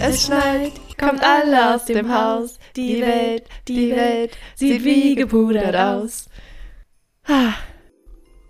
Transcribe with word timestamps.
Es 0.00 0.24
schneit, 0.26 0.72
kommt 0.98 1.22
alle 1.22 1.74
aus 1.74 1.84
dem 1.84 2.12
Haus. 2.12 2.58
Die 2.76 3.00
Welt, 3.00 3.44
die 3.66 3.90
Welt 3.90 4.36
sieht 4.54 4.84
wie 4.84 5.14
gepudert 5.14 5.74
aus. 5.76 6.26
Ah, 7.26 7.52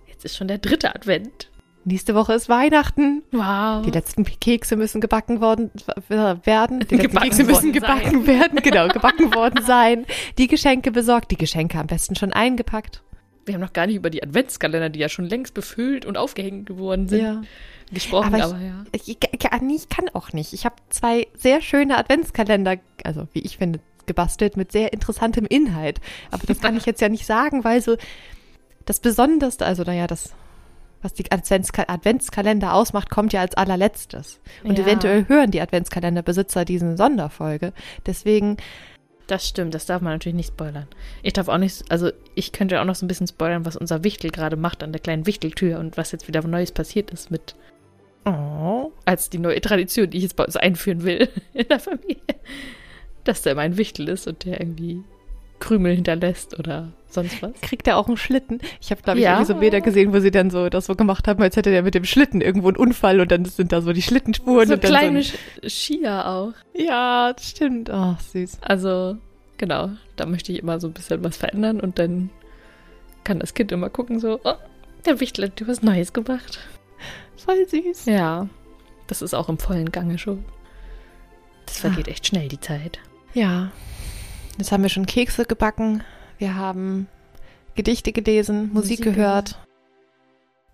Jetzt 0.07 0.25
ist 0.25 0.37
schon 0.37 0.49
der 0.49 0.59
dritte 0.59 0.95
Advent. 0.95 1.51
Nächste 1.85 2.15
Woche 2.15 2.35
ist 2.35 2.49
Weihnachten. 2.49 3.23
Wow. 3.33 3.83
Die 3.85 3.91
letzten 3.91 4.25
Kekse 4.25 4.77
müssen 4.77 5.01
gebacken 5.01 5.41
worden 5.41 5.71
werden. 6.45 6.81
Die 6.81 6.97
letzten 6.97 7.19
Kekse 7.19 7.45
müssen 7.45 7.73
gebacken 7.73 8.25
sein. 8.25 8.27
werden. 8.27 8.61
Genau, 8.63 8.89
gebacken 8.89 9.35
worden 9.35 9.65
sein. 9.65 10.05
Die 10.37 10.49
Geschenke 10.49 10.91
besorgt. 10.91 11.31
Die 11.31 11.37
Geschenke 11.37 11.79
am 11.79 11.87
besten 11.87 12.15
schon 12.15 12.33
eingepackt. 12.33 13.03
Wir 13.49 13.55
haben 13.55 13.61
noch 13.63 13.73
gar 13.73 13.87
nicht 13.87 13.97
über 13.97 14.11
die 14.11 14.23
Adventskalender, 14.23 14.89
die 14.91 14.99
ja 15.01 15.09
schon 15.09 15.25
längst 15.27 15.55
befüllt 15.55 16.05
und 16.07 16.17
aufgehängt 16.17 16.67
geworden 16.67 17.09
sind, 17.09 17.49
gesprochen, 17.93 18.35
Aber 18.35 18.45
aber, 18.45 18.57
ich- 18.59 18.63
ja. 18.67 18.85
Ich, 18.93 19.09
ich, 19.09 19.19
ich 19.33 19.89
kann 19.89 20.09
auch 20.13 20.33
nicht. 20.33 20.53
Ich 20.53 20.65
habe 20.65 20.77
zwei 20.91 21.27
sehr 21.35 21.61
schöne 21.63 21.97
Adventskalender, 21.99 22.77
also 23.05 23.27
wie 23.33 23.41
ich 23.41 23.57
finde, 23.59 23.81
gebastelt 24.07 24.57
mit 24.57 24.73
sehr 24.73 24.93
interessantem 24.93 25.45
Inhalt. 25.47 26.01
Aber 26.31 26.47
das 26.47 26.61
kann 26.61 26.77
ich 26.77 26.87
jetzt 26.87 27.01
ja 27.01 27.09
nicht 27.09 27.27
sagen, 27.27 27.65
weil 27.65 27.81
so 27.83 27.97
das 28.87 29.01
Besonderste, 29.01 29.67
also 29.67 29.83
naja, 29.83 30.07
das, 30.07 30.33
was 31.03 31.13
die 31.13 31.31
Adventska 31.31 31.85
Adventskalender 31.89 32.73
ausmacht, 32.75 33.11
kommt 33.11 33.33
ja 33.35 33.41
als 33.43 33.55
allerletztes. 33.55 34.41
Und 34.65 34.79
Ja. 34.79 34.85
eventuell 34.85 35.29
hören 35.29 35.51
die 35.51 35.61
Adventskalenderbesitzer 35.61 36.65
diesen 36.65 36.97
Sonderfolge. 36.97 37.73
Deswegen, 38.07 38.57
Das 39.29 39.47
stimmt, 39.47 39.75
das 39.75 39.85
darf 39.85 40.01
man 40.01 40.15
natürlich 40.15 40.37
nicht 40.37 40.49
spoilern. 40.49 40.89
Ich 41.23 41.35
darf 41.35 41.49
auch 41.49 41.59
nicht, 41.59 41.85
also 41.91 42.11
ich 42.35 42.51
könnte 42.51 42.81
auch 42.81 42.87
noch 42.87 42.95
so 42.95 43.05
ein 43.05 43.09
bisschen 43.09 43.27
spoilern, 43.27 43.67
was 43.67 43.77
unser 43.77 44.03
Wichtel 44.03 44.31
gerade 44.31 44.57
macht 44.57 44.83
an 44.83 44.91
der 44.91 45.03
kleinen 45.03 45.27
Wichteltür 45.27 45.79
und 45.79 45.99
was 45.99 46.13
jetzt 46.13 46.29
wieder 46.29 46.43
Neues 46.43 46.73
passiert 46.73 47.11
ist 47.11 47.31
mit, 47.31 47.55
oh, 48.25 48.91
als 49.05 49.29
die 49.29 49.39
neue 49.39 49.61
Tradition, 49.61 50.09
die 50.09 50.17
ich 50.17 50.23
jetzt 50.23 50.37
bei 50.37 50.47
uns 50.47 50.57
einführen 50.57 51.05
will 51.05 51.29
in 51.53 51.69
der 51.69 51.79
Familie, 51.79 52.23
dass 53.25 53.43
der 53.43 53.55
mein 53.55 53.77
Wichtel 53.77 54.09
ist 54.09 54.27
und 54.27 54.47
der 54.47 54.61
irgendwie 54.63 55.05
Krümel 55.61 55.95
hinterlässt 55.95 56.59
oder 56.59 56.93
sonst 57.09 57.43
was. 57.43 57.53
kriegt 57.63 57.87
er 57.89 57.97
auch 57.97 58.07
einen 58.09 58.17
Schlitten? 58.17 58.61
Ich 58.81 58.91
habe, 58.91 59.03
glaube 59.03 59.19
ich, 59.19 59.25
Ja. 59.25 59.33
irgendwie 59.33 59.53
so 59.53 59.59
Bilder 59.59 59.81
gesehen, 59.81 60.13
wo 60.13 60.21
sie 60.21 60.31
dann 60.31 60.51
so 60.51 60.69
das 60.69 60.87
so 60.87 60.95
gemacht 60.95 61.27
haben, 61.29 61.43
als 61.43 61.57
hätte 61.57 61.71
der 61.71 61.83
mit 61.83 61.95
dem 61.95 62.05
Schlitten 62.05 62.41
irgendwo 62.41 62.69
einen 62.69 62.77
Unfall 62.77 63.21
und 63.21 63.31
dann 63.33 63.45
sind 63.45 63.73
da 63.73 63.81
so 63.81 63.93
die 63.93 64.03
Schlittenspuren 64.03 64.69
So 64.69 64.75
und 64.75 64.85
dann 64.85 64.91
kleine 64.91 65.23
so 65.23 65.37
Skier 65.69 66.27
auch. 66.27 66.53
Ja, 66.75 67.33
das 67.33 67.51
stimmt. 67.51 67.91
Oh, 67.91 68.15
süß. 68.33 68.59
Also, 68.63 69.17
genau, 69.57 69.91
da 70.17 70.27
möchte 70.27 70.53
ich 70.53 70.59
immer 70.59 70.79
so 70.81 70.87
ein 70.89 70.93
bisschen 70.93 71.23
was 71.25 71.37
verändern 71.37 71.81
und 71.81 71.99
dann 71.99 72.31
kann 73.25 73.39
das 73.41 73.55
Kind 73.55 73.73
immer 73.73 73.91
gucken, 73.91 74.21
so, 74.21 74.41
oh, 74.45 74.55
der 75.07 75.21
Wichtel 75.21 75.47
hat 75.47 75.67
was 75.69 75.83
Neues 75.83 76.13
gemacht. 76.13 76.59
Voll 77.37 77.67
süß. 77.69 78.07
Ja, 78.07 78.49
das 79.07 79.23
ist 79.23 79.35
auch 79.35 79.49
im 79.49 79.59
vollen 79.59 79.91
Gange 79.93 80.19
schon. 80.19 80.45
Das 81.67 81.79
vergeht 81.79 82.09
echt 82.09 82.27
schnell, 82.27 82.49
die 82.49 82.61
Zeit. 82.61 82.99
Ja. 83.35 83.71
Jetzt 84.59 84.73
haben 84.73 84.83
wir 84.83 84.91
schon 84.91 85.07
Kekse 85.07 85.45
gebacken. 85.45 86.03
Wir 86.37 86.57
haben 86.57 87.09
Gedichte 87.75 88.13
gelesen, 88.13 88.73
Musik, 88.73 88.99
Musik 88.99 89.03
gehört. 89.03 89.59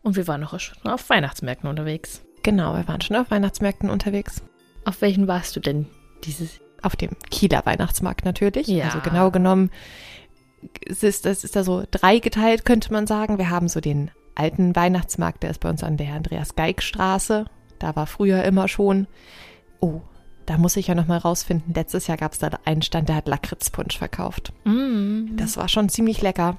Und 0.02 0.16
wir 0.16 0.27
waren 0.27 0.40
noch 0.40 0.58
schon 0.58 0.90
auf 0.90 1.08
Weihnachtsmärkten 1.08 1.68
unterwegs. 1.68 2.22
Genau, 2.42 2.74
wir 2.74 2.88
waren 2.88 3.00
schon 3.00 3.16
auf 3.16 3.30
Weihnachtsmärkten 3.30 3.88
unterwegs. 3.88 4.42
Auf 4.84 5.00
welchen 5.00 5.28
warst 5.28 5.55
du 5.56 5.60
denn 5.60 5.86
dieses? 6.24 6.60
Auf 6.82 6.96
dem 6.96 7.10
Kieler 7.30 7.64
Weihnachtsmarkt 7.64 8.27
natürlich. 8.27 8.66
Ja. 8.66 8.86
Also 8.86 9.00
genau 9.00 9.30
genommen 9.30 9.70
es 10.86 11.02
ist 11.02 11.27
es 11.27 11.44
ist 11.44 11.56
da 11.56 11.64
so 11.64 11.84
dreigeteilt, 11.90 12.64
könnte 12.64 12.92
man 12.92 13.06
sagen. 13.06 13.39
Wir 13.39 13.50
haben 13.50 13.68
so 13.68 13.80
den 13.80 14.11
alten 14.34 14.74
Weihnachtsmarkt, 14.74 15.42
der 15.42 15.50
ist 15.50 15.61
bei 15.61 15.70
uns 15.70 15.84
an 15.84 15.96
der 15.96 16.14
Andreas-Geig-Straße. 16.14 17.46
Da 17.78 17.96
war 17.96 18.06
früher 18.06 18.42
immer 18.44 18.68
schon. 18.68 19.06
Oh, 19.80 20.00
da 20.46 20.58
muss 20.58 20.77
ich 20.77 20.88
ja 20.88 20.94
noch 20.94 21.06
mal 21.06 21.18
rausfinden. 21.18 21.74
Letztes 21.74 22.06
Jahr 22.06 22.16
gab 22.16 22.32
es 22.32 22.38
da 22.38 22.50
einen 22.64 22.82
Stand, 22.82 23.08
der 23.08 23.16
hat 23.16 23.28
Lakritzpunsch 23.28 23.98
verkauft. 23.98 24.52
Mm. 24.64 25.36
Das 25.36 25.56
war 25.56 25.68
schon 25.68 25.88
ziemlich 25.88 26.22
lecker. 26.22 26.56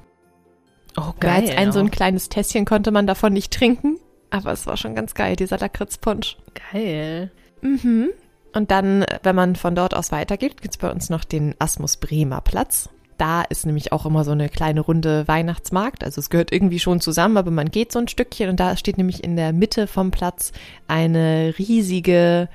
oh, 0.98 1.14
Mehr 1.22 1.34
als 1.34 1.52
ein 1.52 1.72
so 1.72 1.80
ein 1.80 1.92
kleines 1.92 2.30
Tässchen 2.30 2.66
konnte 2.66 2.92
man 2.92 3.08
davon 3.08 3.34
nicht 3.34 3.54
trinken. 3.54 3.98
Aber 4.30 4.52
es 4.52 4.66
war 4.66 4.78
schon 4.78 4.96
ganz 4.96 5.14
geil, 5.14 5.36
dieser 5.36 5.58
Lakritzpunsch. 5.58 6.38
Geil. 6.72 7.32
Mhm. 7.62 8.10
Und 8.54 8.72
dann, 8.72 9.06
wenn 9.24 9.36
man 9.36 9.56
von 9.56 9.76
dort 9.76 9.94
aus 9.94 10.12
weitergeht, 10.12 10.62
gibt's 10.62 10.78
bei 10.78 10.90
uns 10.90 11.10
noch 11.10 11.24
den 11.24 11.56
Asmus 11.60 11.98
Bremer 11.98 12.42
Platz. 12.42 12.90
Da 13.18 13.44
ist 13.44 13.66
nämlich 13.66 13.92
auch 13.92 14.06
immer 14.06 14.24
so 14.24 14.32
eine 14.32 14.50
kleine 14.50 14.82
Runde 14.82 15.28
Weihnachtsmarkt. 15.28 16.04
Also 16.04 16.20
es 16.20 16.30
gehört 16.30 16.52
irgendwie 16.52 16.80
schon 16.80 17.00
zusammen, 17.00 17.38
aber 17.38 17.52
man 17.52 17.72
geht 17.72 17.92
so 17.92 18.00
ein 18.00 18.08
Stückchen 18.08 18.50
und 18.50 18.60
da 18.60 18.76
steht 18.76 18.98
nämlich 18.98 19.24
in 19.24 19.36
der 19.36 19.54
Mitte 19.54 19.88
vom 19.88 20.12
Platz 20.12 20.52
eine 20.88 21.54
riesige 21.58 22.50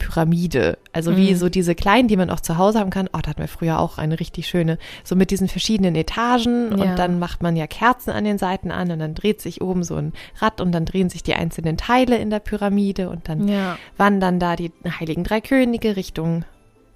Pyramide. 0.00 0.76
Also 0.92 1.16
wie 1.16 1.30
Mhm. 1.30 1.36
so 1.36 1.48
diese 1.48 1.76
kleinen, 1.76 2.08
die 2.08 2.16
man 2.16 2.30
auch 2.30 2.40
zu 2.40 2.58
Hause 2.58 2.80
haben 2.80 2.90
kann. 2.90 3.08
Oh, 3.12 3.18
da 3.22 3.30
hatten 3.30 3.38
wir 3.40 3.46
früher 3.46 3.78
auch 3.78 3.98
eine 3.98 4.18
richtig 4.18 4.48
schöne, 4.48 4.78
so 5.04 5.14
mit 5.14 5.30
diesen 5.30 5.46
verschiedenen 5.46 5.94
Etagen 5.94 6.76
Ja. 6.76 6.84
und 6.90 6.98
dann 6.98 7.20
macht 7.20 7.42
man 7.42 7.54
ja 7.54 7.68
Kerzen 7.68 8.10
an 8.10 8.24
den 8.24 8.38
Seiten 8.38 8.72
an 8.72 8.90
und 8.90 8.98
dann 8.98 9.14
dreht 9.14 9.40
sich 9.40 9.62
oben 9.62 9.84
so 9.84 9.94
ein 9.94 10.12
Rad 10.38 10.60
und 10.60 10.72
dann 10.72 10.84
drehen 10.84 11.08
sich 11.10 11.22
die 11.22 11.34
einzelnen 11.34 11.76
Teile 11.76 12.16
in 12.18 12.30
der 12.30 12.40
Pyramide 12.40 13.08
und 13.08 13.28
dann 13.28 13.46
Ja. 13.46 13.78
wandern 13.96 14.40
da 14.40 14.56
die 14.56 14.72
heiligen 14.98 15.22
drei 15.22 15.40
Könige 15.40 15.94
Richtung 15.94 16.44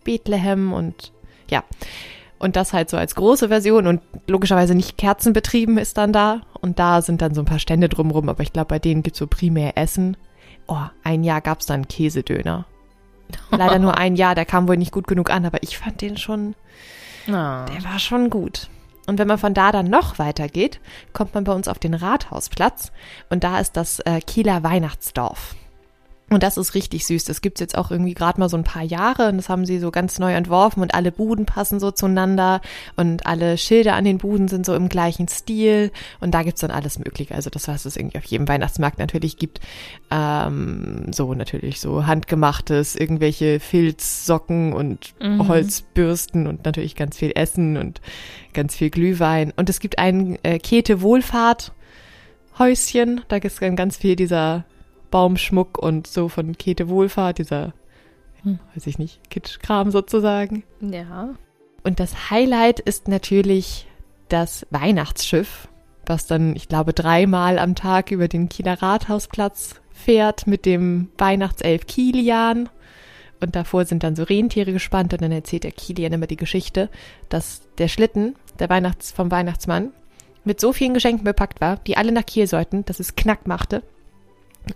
Bethlehem 0.03 0.73
und 0.73 1.13
ja. 1.51 1.63
Und 2.41 2.57
das 2.57 2.73
halt 2.73 2.91
so 2.91 2.97
als 2.97 3.15
große 3.15 3.49
Version 3.49 3.87
und 3.87 4.01
logischerweise 4.27 4.75
nicht 4.75 4.99
kerzenbetrieben 4.99 5.79
ist 5.79 5.97
dann 5.97 6.13
da. 6.13 6.41
Und 6.61 6.79
da 6.79 7.01
sind 7.01 7.23
dann 7.23 7.33
so 7.35 7.41
ein 7.43 7.47
paar 7.47 7.59
Stände 7.61 7.89
drumrum, 7.89 8.29
aber 8.29 8.43
ich 8.43 8.53
glaube, 8.53 8.67
bei 8.69 8.79
denen 8.79 9.03
gibt's 9.03 9.19
so 9.19 9.27
primär 9.27 9.79
Essen. 9.79 10.17
Oh, 10.67 10.77
ein 11.05 11.25
Jahr 11.25 11.41
gab's 11.41 11.67
dann 11.67 11.87
Käsedöner. 11.89 12.67
Leider 13.51 13.79
nur 13.79 13.97
ein 13.97 14.17
Jahr, 14.17 14.35
der 14.35 14.45
kam 14.45 14.69
wohl 14.69 14.77
nicht 14.77 14.93
gut 14.93 15.07
genug 15.07 15.31
an, 15.31 15.45
aber 15.47 15.63
ich 15.63 15.79
fand 15.79 16.01
den 16.01 16.17
schon, 16.17 16.55
Ah. 17.29 17.65
der 17.67 17.85
war 17.85 17.99
schon 17.99 18.31
gut. 18.31 18.69
Und 19.07 19.19
wenn 19.19 19.29
man 19.29 19.39
von 19.39 19.53
da 19.55 19.71
dann 19.71 19.89
noch 19.91 20.19
weitergeht, 20.19 20.81
kommt 21.13 21.35
man 21.35 21.45
bei 21.45 21.53
uns 21.53 21.69
auf 21.69 21.79
den 21.79 21.95
Rathausplatz 21.95 22.91
und 23.29 23.45
da 23.45 23.59
ist 23.61 23.77
das 23.77 24.01
äh, 24.01 24.21
Kieler 24.21 24.63
Weihnachtsdorf. 24.63 25.55
Und 26.31 26.43
das 26.43 26.57
ist 26.57 26.75
richtig 26.75 27.07
süß. 27.07 27.25
Das 27.25 27.43
gibt's 27.43 27.61
jetzt 27.61 27.77
auch 27.77 27.91
irgendwie 27.91 28.15
gerade 28.15 28.41
mal 28.41 28.49
so 28.49 28.57
ein 28.57 28.65
paar 28.65 28.83
Jahre 28.83 29.29
und 29.29 29.37
das 29.37 29.49
haben 29.49 29.67
sie 29.67 29.79
so 29.79 29.91
ganz 29.91 30.19
neu 30.19 30.33
entworfen 30.33 30.81
und 30.83 30.95
alle 30.95 31.13
Buden 31.13 31.45
passen 31.45 31.79
so 31.81 31.91
zueinander 31.91 32.61
und 32.97 33.27
alle 33.27 33.59
Schilder 33.59 33.95
an 33.95 34.05
den 34.05 34.19
Buden 34.19 34.49
sind 34.49 34.65
so 34.65 34.75
im 34.75 34.89
gleichen 34.89 35.29
Stil 35.29 35.93
und 36.21 36.33
da 36.33 36.43
gibt's 36.43 36.63
dann 36.63 36.71
alles 36.71 36.99
Mögliche. 36.99 37.35
Also 37.35 37.51
das, 37.51 37.69
was 37.69 37.85
es 37.85 37.97
irgendwie 37.97 38.19
auf 38.19 38.25
jedem 38.25 38.49
Weihnachtsmarkt 38.49 38.99
natürlich 38.99 39.37
gibt. 39.37 39.61
Ähm, 40.11 41.13
so 41.13 41.35
natürlich 41.35 41.81
so 41.81 42.07
handgemachtes, 42.07 42.97
irgendwelche 42.97 43.61
Filzsocken 43.61 44.73
und 44.73 45.15
Mhm. 45.21 45.49
Holzbürsten 45.49 46.47
und 46.47 46.65
natürlich 46.65 46.97
ganz 46.97 47.17
viel 47.17 47.33
Essen 47.35 47.77
und 47.77 48.01
ganz 48.53 48.75
viel 48.75 48.91
Glühwein. 48.91 49.53
Und 49.57 49.69
es 49.69 49.81
gibt 49.81 49.99
ein 49.99 50.39
äh, 50.43 50.59
Käthe 50.59 51.01
Wohlfahrt 51.03 51.73
Häuschen. 52.59 53.23
Da 53.29 53.39
gibt's 53.39 53.59
dann 53.59 53.77
ganz 53.77 53.97
viel 53.97 54.17
dieser 54.17 54.65
Baumschmuck 55.15 55.79
und 55.79 56.09
so 56.09 56.29
von 56.29 56.59
Käthe 56.59 56.89
Wohlfahrt, 56.89 57.39
dieser, 57.39 57.73
Hm. 58.43 58.59
weiß 58.75 58.89
ich 58.89 58.99
nicht, 58.99 59.31
Kitschkram 59.31 59.93
sozusagen. 59.93 60.65
Ja. 60.81 61.37
Und 61.85 62.01
das 62.01 62.31
Highlight 62.31 62.81
ist 62.81 63.07
natürlich 63.07 63.87
das 64.29 64.67
Weihnachtsschiff, 64.71 65.69
was 66.05 66.27
dann, 66.27 66.57
ich 66.57 66.67
glaube, 66.67 66.95
dreimal 66.95 67.61
am 67.61 67.77
Tag 67.77 68.11
über 68.11 68.27
den 68.27 68.49
Kieler 68.49 68.83
Rathausplatz 68.83 69.81
fährt 69.93 70.49
mit 70.49 70.67
dem 70.67 71.11
Weihnachtself 71.17 71.87
Kilian. 71.87 72.69
Und 73.41 73.55
davor 73.55 73.85
sind 73.85 74.03
dann 74.03 74.17
so 74.17 74.25
Rentiere 74.25 74.73
gespannt 74.73 75.13
und 75.13 75.23
dann 75.23 75.31
erzählt 75.31 75.63
der 75.63 75.71
Kilian 75.71 76.13
immer 76.13 76.27
die 76.27 76.35
Geschichte, 76.35 76.91
dass 77.29 77.63
der 77.79 77.87
Schlitten 77.87 78.35
der 78.59 78.69
Weihnachts 78.69 79.13
vom 79.13 79.31
Weihnachtsmann 79.31 79.93
mit 80.43 80.61
so 80.61 80.73
vielen 80.73 80.93
Geschenken 80.93 81.23
bepackt 81.23 81.61
war, 81.61 81.77
die 81.77 81.97
alle 81.97 82.11
nach 82.11 82.27
Kiel 82.27 82.49
sollten, 82.49 82.85
dass 82.85 82.99
es 82.99 83.15
Knack 83.15 83.47
machte. 83.47 83.85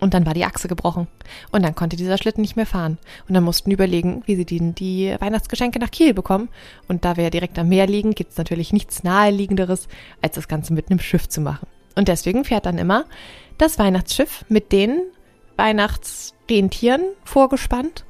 Und 0.01 0.15
dann 0.15 0.27
war 0.27 0.35
die 0.35 0.45
Achse 0.45 0.69
gebrochen. 0.69 1.09
Und 1.51 1.65
dann 1.65 1.75
konnte 1.75 1.97
dieser 1.97 2.19
Schlitten 2.19 2.43
nicht 2.43 2.57
mehr 2.57 2.67
fahren. 2.67 2.99
Und 3.29 3.35
dann 3.35 3.45
mussten 3.45 3.71
überlegen, 3.71 4.23
wie 4.27 4.37
sie 4.37 4.45
die, 4.45 4.73
die 4.73 5.15
Weihnachtsgeschenke 5.19 5.79
nach 5.79 5.91
Kiel 5.91 6.15
bekommen. 6.15 6.49
Und 6.89 7.05
da 7.05 7.17
wir 7.17 7.25
ja 7.25 7.31
direkt 7.31 7.59
am 7.59 7.69
Meer 7.69 7.87
liegen, 7.87 8.13
gibt 8.13 8.33
es 8.33 8.39
natürlich 8.39 8.73
nichts 8.73 9.03
Naheliegenderes, 9.03 9.89
als 10.21 10.35
das 10.35 10.49
Ganze 10.49 10.73
mit 10.73 10.91
einem 10.91 11.01
Schiff 11.01 11.29
zu 11.29 11.41
machen. 11.41 11.67
Und 11.95 12.09
deswegen 12.09 12.45
fährt 12.45 12.67
dann 12.67 12.79
immer 12.79 13.05
das 13.57 13.79
Weihnachtsschiff 13.79 14.45
mit 14.49 14.73
den 14.73 15.01
Weihnachtsrentieren 15.57 17.03
vorgespannt 17.25 18.05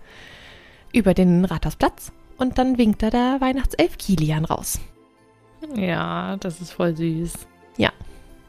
über 0.92 1.14
den 1.14 1.44
Rathausplatz. 1.44 2.12
Und 2.36 2.58
dann 2.58 2.78
winkt 2.78 3.02
da 3.02 3.10
der 3.10 3.40
Weihnachtself 3.40 3.98
Kilian 3.98 4.44
raus. 4.44 4.78
Ja, 5.74 6.36
das 6.36 6.60
ist 6.60 6.72
voll 6.72 6.96
süß. 6.96 7.48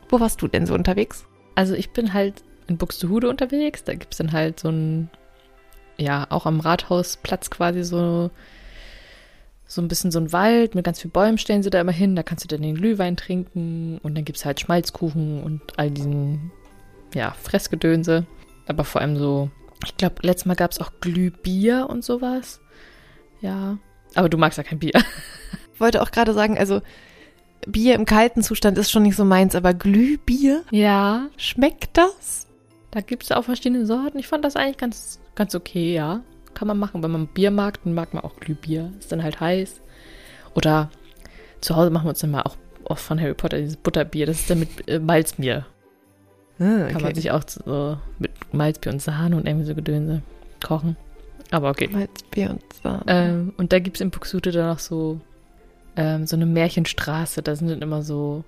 Wo 0.10 0.20
warst 0.20 0.42
du 0.42 0.48
denn 0.48 0.66
so 0.66 0.74
unterwegs? 0.74 1.26
Also 1.54 1.76
ich 1.76 1.92
bin 1.92 2.14
halt 2.14 2.44
in 2.70 2.78
Buxtehude 2.78 3.30
unterwegs. 3.30 3.84
Da 3.84 3.94
gibt's 3.94 4.18
dann 4.18 4.32
halt 4.32 4.60
so 4.60 4.70
ein, 4.70 5.10
ja, 5.98 6.28
auch 6.30 6.46
am 6.46 6.60
Rathausplatz 6.60 7.50
quasi 7.50 7.84
so, 7.84 8.30
so 9.66 9.82
ein 9.82 9.88
bisschen 9.88 10.12
so 10.12 10.20
ein 10.20 10.32
Wald 10.34 10.76
mit 10.76 10.86
ganz 10.86 11.00
vielen 11.02 11.12
Bäumen 11.12 11.38
stellen 11.38 11.64
sie 11.64 11.70
da 11.70 11.82
immer 11.82 11.92
hin. 11.92 12.16
Da 12.16 12.24
kannst 12.24 12.44
du 12.44 12.48
dann 12.48 12.62
den 12.62 12.76
Glühwein 12.76 13.18
trinken 13.18 14.00
und 14.02 14.16
dann 14.16 14.26
gibt's 14.26 14.46
halt 14.46 14.60
Schmalzkuchen 14.60 15.44
und 15.44 15.62
all 15.78 15.92
diesen, 15.92 16.52
ja, 17.14 17.36
Fressgedönse. 17.42 18.26
Aber 18.68 18.84
vor 18.84 19.02
allem 19.02 19.18
so 19.18 19.50
Ich 19.86 19.98
glaube, 19.98 20.16
letztes 20.22 20.46
Mal 20.46 20.56
gab 20.56 20.72
es 20.72 20.80
auch 20.80 20.92
Glühbier 21.02 21.88
und 21.90 22.04
sowas. 22.04 22.62
Ja. 23.42 23.78
Aber 24.16 24.30
du 24.30 24.38
magst 24.38 24.58
ja 24.58 24.64
kein 24.64 24.80
Bier. 24.80 24.94
Wollte 25.78 26.02
auch 26.02 26.12
gerade 26.12 26.34
sagen, 26.34 26.58
also 26.58 26.82
Bier 27.68 27.96
im 27.96 28.06
kalten 28.06 28.42
Zustand 28.42 28.78
ist 28.78 28.90
schon 28.92 29.04
nicht 29.04 29.16
so 29.16 29.24
meins, 29.26 29.54
aber 29.56 29.74
Glühbier, 29.74 30.64
Ja. 30.72 31.28
schmeckt 31.38 31.98
das? 31.98 32.48
Da 32.92 33.02
gibt 33.02 33.24
es 33.24 33.32
auch 33.32 33.44
verschiedene 33.44 33.86
Sorten. 33.86 34.18
Ich 34.20 34.28
fand 34.28 34.44
das 34.44 34.56
eigentlich 34.56 34.78
ganz, 34.78 35.20
ganz 35.36 35.54
okay, 35.56 35.94
ja. 35.94 36.22
Kann 36.54 36.68
man 36.68 36.80
machen. 36.80 37.04
Wenn 37.04 37.12
man 37.12 37.28
Bier 37.28 37.52
mag, 37.52 37.84
dann 37.84 37.94
mag 37.94 38.14
man 38.14 38.24
auch 38.24 38.36
Glühbier. 38.38 38.92
Ist 39.00 39.12
dann 39.12 39.24
halt 39.24 39.40
heiß. 39.40 39.82
Oder 40.56 40.90
zu 41.62 41.76
Hause 41.76 41.92
machen 41.92 42.06
wir 42.06 42.10
uns 42.10 42.20
dann 42.20 42.32
mal 42.32 42.42
auch, 42.42 42.58
auch 42.86 42.98
von 42.98 43.20
Harry 43.22 43.36
Potter 43.36 43.60
dieses 43.60 43.78
Butterbier. 43.78 44.26
Das 44.26 44.40
ist 44.40 44.50
dann 44.50 44.60
mit 44.60 44.88
äh, 44.88 45.00
Malzbier. 45.00 45.66
Ah, 46.60 46.88
Kann 46.92 47.02
man 47.02 47.16
sich 47.16 47.32
auch 47.32 47.44
so 47.48 47.98
mit 48.18 48.32
Malzbier 48.54 48.92
und 48.92 49.02
Sahne 49.02 49.38
und 49.38 49.48
irgendwie 49.48 49.66
so 49.66 49.76
Gedönse 49.76 50.22
kochen. 50.64 50.98
Aber 51.52 51.70
okay. 51.70 51.88
Malzbier 51.88 52.50
und 52.50 52.64
Sahne. 52.84 53.04
Ähm, 53.08 53.54
und 53.58 53.72
da 53.72 53.80
gibt 53.80 53.98
es 53.98 54.02
in 54.02 54.12
Buxtehude 54.12 54.52
dann 54.52 54.68
noch 54.68 54.80
so, 54.80 55.22
ähm, 55.96 56.28
so 56.28 56.36
eine 56.36 56.46
Märchenstraße. 56.46 57.42
Da 57.42 57.56
sind 57.56 57.70
dann 57.70 57.82
immer 57.82 58.02
so 58.02 58.44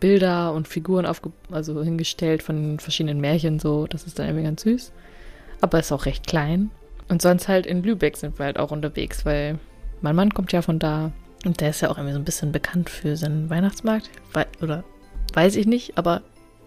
Bilder 0.00 0.52
und 0.52 0.68
Figuren 0.68 1.06
aufge 1.06 1.32
also 1.50 1.82
hingestellt 1.82 2.42
von 2.42 2.56
den 2.56 2.80
verschiedenen 2.80 3.20
Märchen 3.20 3.58
so. 3.58 3.86
Das 3.86 4.04
ist 4.04 4.18
dann 4.18 4.26
irgendwie 4.26 4.44
ganz 4.44 4.62
süß. 4.62 4.92
Aber 5.60 5.78
ist 5.78 5.92
auch 5.92 6.06
recht 6.06 6.26
klein. 6.26 6.70
Und 7.08 7.22
sonst 7.22 7.48
halt 7.48 7.66
in 7.66 7.82
Lübeck 7.82 8.16
sind 8.16 8.38
wir 8.38 8.46
halt 8.46 8.58
auch 8.58 8.70
unterwegs, 8.70 9.24
weil 9.24 9.58
mein 10.00 10.14
Mann 10.14 10.34
kommt 10.34 10.52
ja 10.52 10.62
von 10.62 10.78
da. 10.78 11.12
Und 11.44 11.60
der 11.60 11.70
ist 11.70 11.80
ja 11.80 11.90
auch 11.90 11.96
irgendwie 11.96 12.14
so 12.14 12.20
ein 12.20 12.24
bisschen 12.24 12.52
bekannt 12.52 12.90
für 12.90 13.16
seinen 13.16 13.48
Weihnachtsmarkt. 13.48 14.10
Wei 14.32 14.46
oder 14.60 14.84
weiß 15.34 15.56
ich 15.56 15.66
nicht, 15.66 15.96
aber 15.96 16.22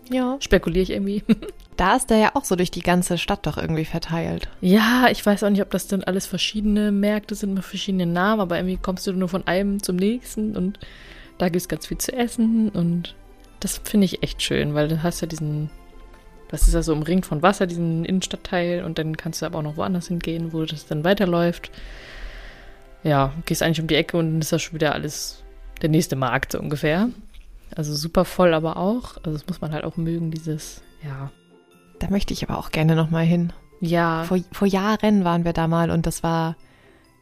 ja. 0.09 0.37
spekuliere 0.39 0.83
ich 0.83 0.91
irgendwie. 0.91 1.23
Da 1.77 1.95
ist 1.95 2.11
der 2.11 2.17
ja 2.17 2.31
auch 2.35 2.43
so 2.43 2.55
durch 2.55 2.69
die 2.69 2.83
ganze 2.83 3.17
Stadt 3.17 3.47
doch 3.47 3.57
irgendwie 3.57 3.85
verteilt. 3.85 4.49
Ja, 4.59 5.07
ich 5.09 5.25
weiß 5.25 5.43
auch 5.43 5.49
nicht, 5.49 5.63
ob 5.63 5.71
das 5.71 5.87
dann 5.87 6.03
alles 6.03 6.27
verschiedene 6.27 6.91
Märkte 6.91 7.33
sind 7.33 7.55
mit 7.55 7.63
verschiedenen 7.63 8.13
Namen, 8.13 8.39
aber 8.39 8.57
irgendwie 8.57 8.77
kommst 8.77 9.07
du 9.07 9.13
nur 9.13 9.29
von 9.29 9.47
einem 9.47 9.81
zum 9.81 9.95
nächsten 9.95 10.55
und 10.55 10.77
da 11.39 11.47
gibt 11.47 11.61
es 11.61 11.67
ganz 11.67 11.87
viel 11.87 11.97
zu 11.97 12.13
essen 12.13 12.69
und 12.69 13.15
das 13.61 13.77
finde 13.77 14.05
ich 14.05 14.23
echt 14.23 14.41
schön, 14.41 14.73
weil 14.73 14.87
du 14.87 15.01
hast 15.01 15.21
ja 15.21 15.27
diesen, 15.27 15.69
das 16.49 16.67
ist 16.67 16.73
ja 16.73 16.81
so 16.81 16.91
umringt 16.91 17.25
von 17.25 17.41
Wasser, 17.41 17.67
diesen 17.67 18.03
Innenstadtteil 18.03 18.83
und 18.83 18.97
dann 18.97 19.15
kannst 19.15 19.41
du 19.41 19.45
aber 19.45 19.59
auch 19.59 19.63
noch 19.63 19.77
woanders 19.77 20.07
hingehen, 20.07 20.51
wo 20.51 20.65
das 20.65 20.85
dann 20.85 21.03
weiterläuft. 21.03 21.71
Ja, 23.03 23.33
gehst 23.45 23.63
eigentlich 23.63 23.81
um 23.81 23.87
die 23.87 23.95
Ecke 23.95 24.17
und 24.17 24.31
dann 24.31 24.41
ist 24.41 24.51
das 24.51 24.61
schon 24.61 24.75
wieder 24.75 24.93
alles 24.93 25.43
der 25.81 25.89
nächste 25.89 26.15
Markt 26.15 26.51
so 26.51 26.59
ungefähr. 26.59 27.09
Also 27.75 27.95
super 27.95 28.25
voll 28.25 28.53
aber 28.53 28.77
auch. 28.77 29.17
Also 29.17 29.31
das 29.31 29.47
muss 29.47 29.61
man 29.61 29.71
halt 29.71 29.85
auch 29.85 29.97
mögen, 29.97 30.31
dieses, 30.31 30.81
ja. 31.03 31.31
Da 31.99 32.09
möchte 32.09 32.33
ich 32.33 32.47
aber 32.47 32.57
auch 32.57 32.71
gerne 32.71 32.95
nochmal 32.95 33.25
hin. 33.25 33.53
Ja. 33.79 34.23
Vor, 34.23 34.39
vor 34.51 34.67
Jahren 34.67 35.23
waren 35.23 35.45
wir 35.45 35.53
da 35.53 35.67
mal 35.67 35.91
und 35.91 36.05
das 36.05 36.23
war, 36.23 36.55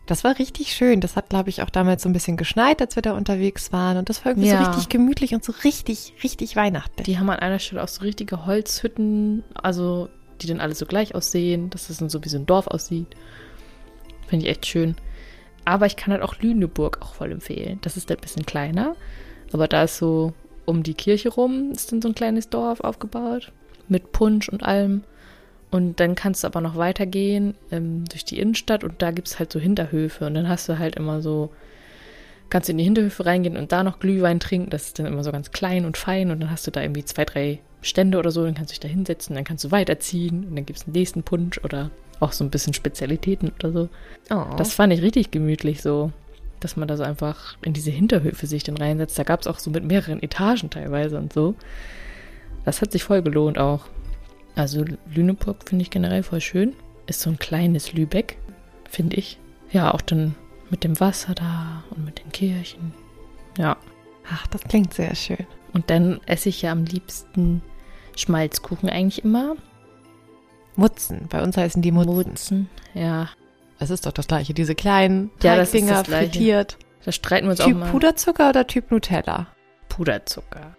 das 0.10 0.24
war 0.24 0.40
richtig 0.40 0.74
schön. 0.74 1.02
Das 1.02 1.16
hat, 1.16 1.30
glaube 1.30 1.50
ich, 1.50 1.62
auch 1.62 1.70
damals 1.70 2.04
so 2.04 2.10
ein 2.10 2.14
bisschen 2.14 2.38
geschneit, 2.38 2.82
als 2.82 2.96
wir 2.96 3.02
da 3.04 3.14
unterwegs 3.14 3.72
waren. 3.72 3.98
Und 3.98 4.10
das 4.10 4.24
war 4.26 4.32
irgendwie 4.32 4.50
Ja. 4.50 4.64
so 4.64 4.70
richtig 4.70 4.90
gemütlich 4.90 5.34
und 5.34 5.44
so 5.44 5.54
richtig, 5.64 6.14
richtig 6.24 6.56
weihnachtlich. 6.56 7.06
Die 7.06 7.18
haben 7.20 7.30
an 7.30 7.40
einer 7.40 7.60
Stelle 7.60 7.84
auch 7.84 7.88
so 7.88 8.02
richtige 8.02 8.46
Holzhütten, 8.46 9.44
also 9.54 10.10
die 10.42 10.48
dann 10.48 10.60
alle 10.62 10.74
so 10.76 10.86
gleich 10.86 11.16
aussehen, 11.16 11.70
dass 11.70 11.88
das 11.88 11.98
dann 11.98 12.10
so 12.10 12.24
wie 12.24 12.30
so 12.30 12.38
ein 12.38 12.46
Dorf 12.46 12.68
aussieht. 12.68 13.08
Finde 14.28 14.46
ich 14.46 14.52
echt 14.52 14.66
schön. 14.66 14.96
Aber 15.66 15.86
ich 15.86 15.96
kann 15.96 16.12
halt 16.14 16.24
auch 16.24 16.40
Lüneburg 16.40 17.00
auch 17.02 17.14
voll 17.14 17.32
empfehlen. 17.32 17.80
Das 17.82 17.98
ist 17.98 18.10
ein 18.10 18.18
bisschen 18.18 18.46
kleiner, 18.46 18.96
aber 19.52 19.68
da 19.68 19.84
ist 19.84 19.98
so 19.98 20.34
um 20.66 20.84
die 20.84 20.94
Kirche 20.94 21.30
rum 21.30 21.72
ist 21.72 21.92
dann 21.92 22.02
so 22.02 22.08
ein 22.08 22.16
kleines 22.16 22.50
Dorf 22.50 22.80
aufgebaut 22.82 23.52
mit 23.88 24.12
Punsch 24.12 24.50
und 24.50 24.64
allem. 24.64 25.04
Und 25.72 26.00
dann 26.00 26.16
kannst 26.16 26.44
du 26.44 26.48
aber 26.48 26.62
noch 26.62 26.78
weitergehen 26.78 27.54
ähm, 27.72 28.06
durch 28.06 28.26
die 28.26 28.40
Innenstadt 28.40 28.84
und 28.84 29.02
da 29.02 29.12
gibt 29.12 29.28
es 29.28 29.38
halt 29.38 29.52
so 29.54 29.60
Hinterhöfe 29.60 30.26
und 30.26 30.34
dann 30.34 30.50
hast 30.50 30.68
du 30.68 30.80
halt 30.80 30.96
immer 30.96 31.22
so, 31.22 31.52
kannst 32.50 32.68
du 32.68 32.72
in 32.72 32.80
die 32.80 32.84
Hinterhöfe 32.84 33.26
reingehen 33.26 33.56
und 33.56 33.72
da 33.72 33.84
noch 33.84 34.00
Glühwein 34.00 34.40
trinken. 34.40 34.72
Das 34.72 34.88
ist 34.88 35.00
dann 35.00 35.06
immer 35.06 35.24
so 35.24 35.32
ganz 35.32 35.52
klein 35.52 35.86
und 35.86 35.96
fein 35.96 36.32
und 36.32 36.40
dann 36.40 36.50
hast 36.50 36.66
du 36.66 36.72
da 36.72 36.82
irgendwie 36.82 37.06
zwei, 37.06 37.24
drei 37.24 37.60
Stände 37.82 38.18
oder 38.18 38.32
so, 38.32 38.44
dann 38.44 38.56
kannst 38.56 38.72
du 38.72 38.74
dich 38.74 38.80
da 38.80 38.88
hinsetzen, 38.88 39.36
dann 39.36 39.44
kannst 39.44 39.64
du 39.64 39.72
weiterziehen 39.72 40.46
und 40.46 40.56
dann 40.56 40.66
gibt 40.66 40.80
es 40.80 40.86
einen 40.86 40.94
nächsten 40.94 41.24
Punsch 41.24 41.60
oder 41.64 41.92
auch 42.20 42.32
so 42.32 42.44
ein 42.44 42.50
bisschen 42.50 42.74
Spezialitäten 42.74 43.52
oder 43.60 43.72
so. 43.72 43.90
oh. 44.32 44.46
Das 44.58 44.74
fand 44.74 44.92
ich 44.92 45.02
richtig 45.02 45.32
gemütlich 45.32 45.82
so, 45.82 46.12
dass 46.60 46.76
man 46.78 46.88
da 46.88 46.98
so 46.98 47.04
einfach 47.04 47.58
in 47.62 47.74
diese 47.74 47.92
Hinterhöfe 47.92 48.48
sich 48.48 48.64
dann 48.64 48.78
reinsetzt. 48.78 49.18
Da 49.18 49.24
gab 49.24 49.42
es 49.42 49.48
auch 49.48 49.60
so 49.60 49.70
mit 49.70 49.84
mehreren 49.86 50.22
Etagen 50.22 50.70
teilweise 50.70 51.18
und 51.18 51.32
so. 51.32 51.56
Das 52.66 52.82
hat 52.82 52.92
sich 52.92 53.04
voll 53.04 53.22
gelohnt 53.22 53.58
auch. 53.58 53.86
Also 54.56 54.86
Lüneburg 55.14 55.68
finde 55.68 55.84
ich 55.84 55.92
generell 55.92 56.24
voll 56.24 56.42
schön. 56.42 56.76
Ist 57.08 57.22
so 57.22 57.30
ein 57.30 57.40
kleines 57.40 57.94
Lübeck, 57.94 58.38
finde 58.90 59.16
ich. 59.16 59.40
Ja, 59.72 59.94
auch 59.94 60.02
dann 60.02 60.36
mit 60.70 60.84
dem 60.84 61.00
Wasser 61.00 61.34
da 61.34 61.84
und 61.92 62.06
mit 62.06 62.20
den 62.20 62.32
Kirchen. 62.32 62.94
Ja. 63.58 63.78
Ach, 64.32 64.48
das 64.48 64.62
klingt 64.62 64.94
sehr 64.94 65.16
schön. 65.16 65.48
Und 65.74 65.90
dann 65.90 66.20
esse 66.26 66.50
ich 66.50 66.62
ja 66.62 66.72
am 66.72 66.86
liebsten 66.86 67.62
Schmalzkuchen 68.16 68.90
eigentlich 68.90 69.24
immer. 69.24 69.56
Mutzen. 70.76 71.28
Bei 71.30 71.42
uns 71.42 71.58
heißen 71.58 71.82
die 71.82 71.92
Mutzen. 71.92 72.16
Mutzen. 72.16 72.70
Ja. 72.94 73.30
Das 73.80 73.90
ist 73.90 74.06
doch 74.06 74.12
das 74.12 74.28
gleiche. 74.28 74.54
Diese 74.54 74.76
kleinen 74.76 75.32
Ja, 75.42 75.56
das 75.56 75.72
Teigdinger 75.72 76.04
frittiert. 76.06 76.78
Da 77.06 77.12
streiten 77.12 77.48
wir 77.48 77.52
uns 77.52 77.62
auch 77.62 77.66
Typ 77.66 77.78
mal. 77.78 77.92
Puderzucker 77.92 78.50
oder 78.50 78.68
Typ 78.68 78.92
Nutella? 78.92 79.48
Puderzucker. 79.88 80.76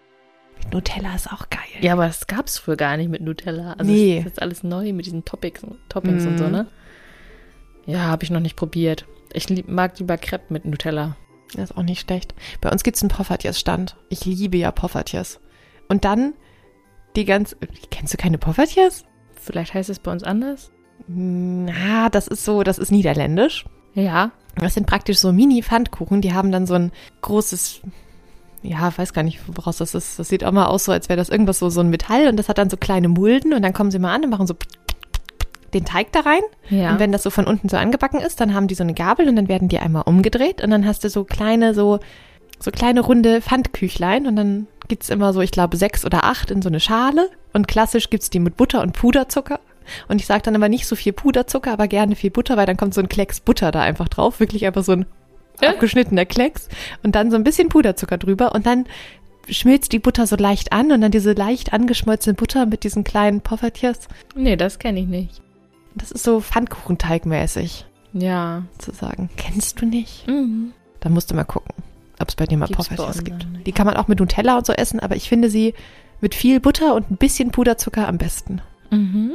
Nutella 0.71 1.15
ist 1.15 1.31
auch 1.31 1.49
geil. 1.49 1.59
Ja, 1.81 1.93
aber 1.93 2.07
das 2.07 2.27
gab's 2.27 2.57
früher 2.57 2.75
gar 2.77 2.95
nicht 2.97 3.09
mit 3.09 3.21
Nutella. 3.21 3.73
Also 3.73 3.91
Nee. 3.91 4.15
das 4.17 4.19
ist 4.25 4.25
jetzt 4.31 4.41
alles 4.41 4.63
neu 4.63 4.93
mit 4.93 5.05
diesen 5.05 5.25
Toppings, 5.25 5.61
Toppings 5.89 6.25
und 6.25 6.37
so, 6.37 6.45
Mhm. 6.45 6.51
ne? 6.51 6.67
Ja, 7.85 7.99
habe 8.01 8.23
ich 8.23 8.29
noch 8.29 8.39
nicht 8.39 8.55
probiert. 8.55 9.05
Ich 9.33 9.49
lieb, 9.49 9.67
mag 9.67 9.97
lieber 9.99 10.17
Crepe 10.17 10.53
mit 10.53 10.65
Nutella. 10.65 11.15
Das 11.55 11.71
ist 11.71 11.77
auch 11.77 11.83
nicht 11.83 12.01
schlecht. 12.01 12.33
Bei 12.61 12.69
uns 12.71 12.83
gibt's 12.83 13.01
einen 13.01 13.09
Poffertjes-Stand. 13.09 13.97
Ich 14.09 14.23
liebe 14.25 14.57
ja 14.57 14.71
Poffertjes. 14.71 15.39
Und 15.89 16.05
dann 16.05 16.33
die 17.17 17.25
ganz. 17.25 17.57
Kennst 17.89 18.13
du 18.13 18.17
keine 18.17 18.37
Poffertjes? 18.37 19.03
Vielleicht 19.35 19.73
heißt 19.73 19.89
es 19.89 19.99
bei 19.99 20.11
uns 20.11 20.23
anders. 20.23 20.71
Na, 21.07 22.09
das 22.09 22.27
ist 22.27 22.45
so, 22.45 22.63
das 22.63 22.77
ist 22.77 22.91
niederländisch. 22.91 23.65
Ja. 23.95 24.31
Das 24.55 24.75
sind 24.75 24.85
praktisch 24.87 25.17
so 25.17 25.33
Mini-Pfannkuchen. 25.33 26.21
Die 26.21 26.33
haben 26.33 26.51
dann 26.51 26.67
so 26.67 26.75
ein 26.75 26.91
großes, 27.21 27.81
ja, 28.63 28.91
weiß 28.95 29.13
gar 29.13 29.23
nicht, 29.23 29.39
woraus 29.47 29.77
das 29.77 29.95
ist. 29.95 30.19
Das 30.19 30.29
sieht 30.29 30.43
auch 30.43 30.51
mal 30.51 30.65
aus, 30.65 30.85
so 30.85 30.91
als 30.91 31.09
wäre 31.09 31.17
das 31.17 31.29
irgendwas 31.29 31.59
so, 31.59 31.69
so 31.69 31.81
ein 31.81 31.89
Metall 31.89 32.27
und 32.27 32.37
das 32.37 32.49
hat 32.49 32.57
dann 32.57 32.69
so 32.69 32.77
kleine 32.77 33.07
Mulden 33.07 33.53
und 33.53 33.61
dann 33.61 33.73
kommen 33.73 33.91
sie 33.91 33.99
mal 33.99 34.13
an 34.13 34.23
und 34.23 34.29
machen 34.29 34.47
so 34.47 34.55
den 35.73 35.85
Teig 35.85 36.11
da 36.11 36.21
rein. 36.21 36.41
Ja. 36.69 36.91
Und 36.91 36.99
wenn 36.99 37.11
das 37.11 37.23
so 37.23 37.29
von 37.29 37.47
unten 37.47 37.69
so 37.69 37.77
angebacken 37.77 38.19
ist, 38.19 38.39
dann 38.41 38.53
haben 38.53 38.67
die 38.67 38.75
so 38.75 38.83
eine 38.83 38.93
Gabel 38.93 39.27
und 39.27 39.35
dann 39.35 39.47
werden 39.47 39.69
die 39.69 39.79
einmal 39.79 40.03
umgedreht 40.05 40.61
und 40.61 40.69
dann 40.69 40.85
hast 40.85 41.03
du 41.03 41.09
so 41.09 41.23
kleine, 41.23 41.73
so, 41.73 41.99
so 42.59 42.71
kleine 42.71 43.01
runde 43.01 43.41
Pfandküchlein 43.41 44.27
und 44.27 44.35
dann 44.35 44.67
gibt's 44.87 45.09
immer 45.09 45.33
so, 45.33 45.41
ich 45.41 45.51
glaube, 45.51 45.77
sechs 45.77 46.05
oder 46.05 46.25
acht 46.25 46.51
in 46.51 46.61
so 46.61 46.69
eine 46.69 46.79
Schale 46.79 47.29
und 47.53 47.67
klassisch 47.67 48.09
gibt's 48.09 48.29
die 48.29 48.39
mit 48.39 48.57
Butter 48.57 48.81
und 48.81 48.93
Puderzucker. 48.93 49.59
Und 50.07 50.21
ich 50.21 50.27
sage 50.27 50.43
dann 50.43 50.55
immer 50.55 50.69
nicht 50.69 50.85
so 50.85 50.95
viel 50.95 51.13
Puderzucker, 51.13 51.71
aber 51.71 51.87
gerne 51.87 52.15
viel 52.15 52.31
Butter, 52.31 52.57
weil 52.57 52.65
dann 52.65 52.77
kommt 52.77 52.93
so 52.93 53.01
ein 53.01 53.09
Klecks 53.09 53.39
Butter 53.39 53.71
da 53.71 53.81
einfach 53.81 54.09
drauf. 54.09 54.39
Wirklich 54.39 54.65
einfach 54.65 54.83
so 54.83 54.93
ein. 54.93 55.05
Abgeschnittener 55.63 56.25
Klecks. 56.25 56.69
Und 57.03 57.15
dann 57.15 57.31
so 57.31 57.37
ein 57.37 57.43
bisschen 57.43 57.69
Puderzucker 57.69 58.17
drüber. 58.17 58.53
Und 58.53 58.65
dann 58.65 58.85
schmilzt 59.49 59.91
die 59.91 59.99
Butter 59.99 60.27
so 60.27 60.35
leicht 60.35 60.71
an 60.71 60.91
und 60.91 61.01
dann 61.01 61.11
diese 61.11 61.33
leicht 61.33 61.73
angeschmolzene 61.73 62.35
Butter 62.35 62.65
mit 62.65 62.83
diesen 62.83 63.03
kleinen 63.03 63.41
Poffertjes. 63.41 63.99
nee, 64.35 64.55
das 64.55 64.79
kenne 64.79 64.99
ich 64.99 65.07
nicht. 65.07 65.41
Das 65.95 66.11
ist 66.11 66.23
so 66.23 66.39
Pfannkuchenteigmäßig, 66.41 67.85
Ja. 68.13 68.63
sozusagen. 68.79 69.29
Kennst 69.37 69.81
du 69.81 69.85
nicht? 69.85 70.27
Mhm. 70.27 70.73
Da 70.99 71.09
musst 71.09 71.31
du 71.31 71.35
mal 71.35 71.43
gucken, 71.43 71.73
ob 72.19 72.29
es 72.29 72.35
bei 72.35 72.45
dir 72.45 72.57
mal 72.57 72.67
Poffertjes 72.67 73.23
gibt. 73.23 73.43
dann 73.43 73.51
nicht. 73.53 73.67
Die 73.67 73.71
kann 73.71 73.85
man 73.87 73.97
auch 73.97 74.07
mit 74.07 74.19
Nutella 74.19 74.57
und 74.57 74.65
so 74.65 74.73
essen, 74.73 74.99
aber 74.99 75.15
ich 75.15 75.27
finde 75.27 75.49
sie 75.49 75.73
mit 76.21 76.35
viel 76.35 76.59
Butter 76.59 76.93
und 76.93 77.09
ein 77.09 77.17
bisschen 77.17 77.51
Puderzucker 77.51 78.07
am 78.07 78.17
besten. 78.19 78.61
Mhm. 78.91 79.33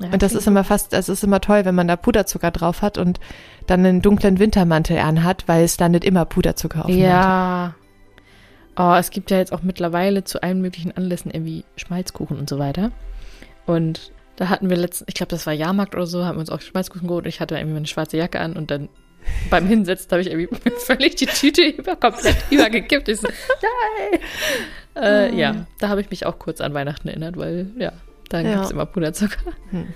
Ja, 0.00 0.10
Und 0.12 0.22
das 0.22 0.34
ist 0.34 0.46
immer 0.46 0.64
fast, 0.64 0.92
es 0.92 1.08
ist 1.08 1.24
immer 1.24 1.40
toll, 1.40 1.64
wenn 1.64 1.74
man 1.74 1.88
da 1.88 1.96
Puderzucker 1.96 2.50
drauf 2.50 2.82
hat 2.82 2.98
und 2.98 3.18
dann 3.66 3.84
einen 3.84 4.00
dunklen 4.00 4.38
Wintermantel 4.38 4.98
anhat, 4.98 5.48
weil 5.48 5.64
es 5.64 5.76
dann 5.76 5.92
nicht 5.92 6.04
immer 6.04 6.24
Puderzucker 6.24 6.84
auf 6.84 6.90
Ja. 6.90 7.74
Oh, 8.76 8.94
es 8.94 9.10
gibt 9.10 9.32
ja 9.32 9.38
jetzt 9.38 9.52
auch 9.52 9.62
mittlerweile 9.62 10.22
zu 10.22 10.40
allen 10.40 10.60
möglichen 10.60 10.96
Anlässen 10.96 11.32
irgendwie 11.32 11.64
Schmalzkuchen 11.76 12.38
und 12.38 12.48
so 12.48 12.60
weiter. 12.60 12.92
Und 13.66 14.12
da 14.36 14.48
hatten 14.48 14.70
wir 14.70 14.76
letztens, 14.76 15.08
ich 15.08 15.14
glaube, 15.14 15.30
das 15.30 15.46
war 15.46 15.52
Jahrmarkt 15.52 15.96
oder 15.96 16.06
so, 16.06 16.24
haben 16.24 16.36
wir 16.36 16.40
uns 16.40 16.50
auch 16.50 16.60
Schmalzkuchen 16.60 17.08
geholt 17.08 17.24
und 17.24 17.28
ich 17.28 17.40
hatte 17.40 17.56
irgendwie 17.56 17.74
meine 17.74 17.86
schwarze 17.88 18.16
Jacke 18.16 18.38
an 18.38 18.56
und 18.56 18.70
dann 18.70 18.88
beim 19.50 19.66
Hinsetzen 19.66 20.10
habe 20.12 20.22
ich 20.22 20.30
irgendwie 20.30 20.70
völlig 20.78 21.16
die 21.16 21.26
Tüte 21.26 21.62
über, 21.62 21.96
komplett 21.96 22.36
übergekippt. 22.50 23.08
Ich 23.08 23.20
so, 23.20 23.28
nein! 24.12 24.20
Äh, 25.02 25.36
ja, 25.36 25.66
da 25.80 25.88
habe 25.88 26.00
ich 26.00 26.10
mich 26.10 26.24
auch 26.24 26.38
kurz 26.38 26.60
an 26.60 26.72
Weihnachten 26.72 27.08
erinnert, 27.08 27.36
weil 27.36 27.70
ja, 27.78 27.92
da 28.28 28.40
Ja. 28.40 28.52
gibt 28.52 28.64
es 28.66 28.70
immer 28.70 28.86
Puderzucker. 28.86 29.52
Hm. 29.70 29.88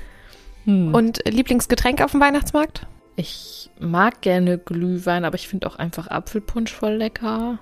Hm. 0.65 0.95
Und 0.95 1.21
Lieblingsgetränk 1.29 2.01
auf 2.03 2.13
dem 2.13 2.21
Weihnachtsmarkt? 2.21 2.87
ich 3.17 3.71
mag 3.79 4.23
gerne 4.23 4.57
Glühwein, 4.59 5.25
aber 5.25 5.35
ich 5.35 5.47
finde 5.47 5.67
auch 5.67 5.77
einfach 5.77 6.09
Apfelpunsch 6.09 6.73
voll 6.73 6.95
lecker. 6.95 7.59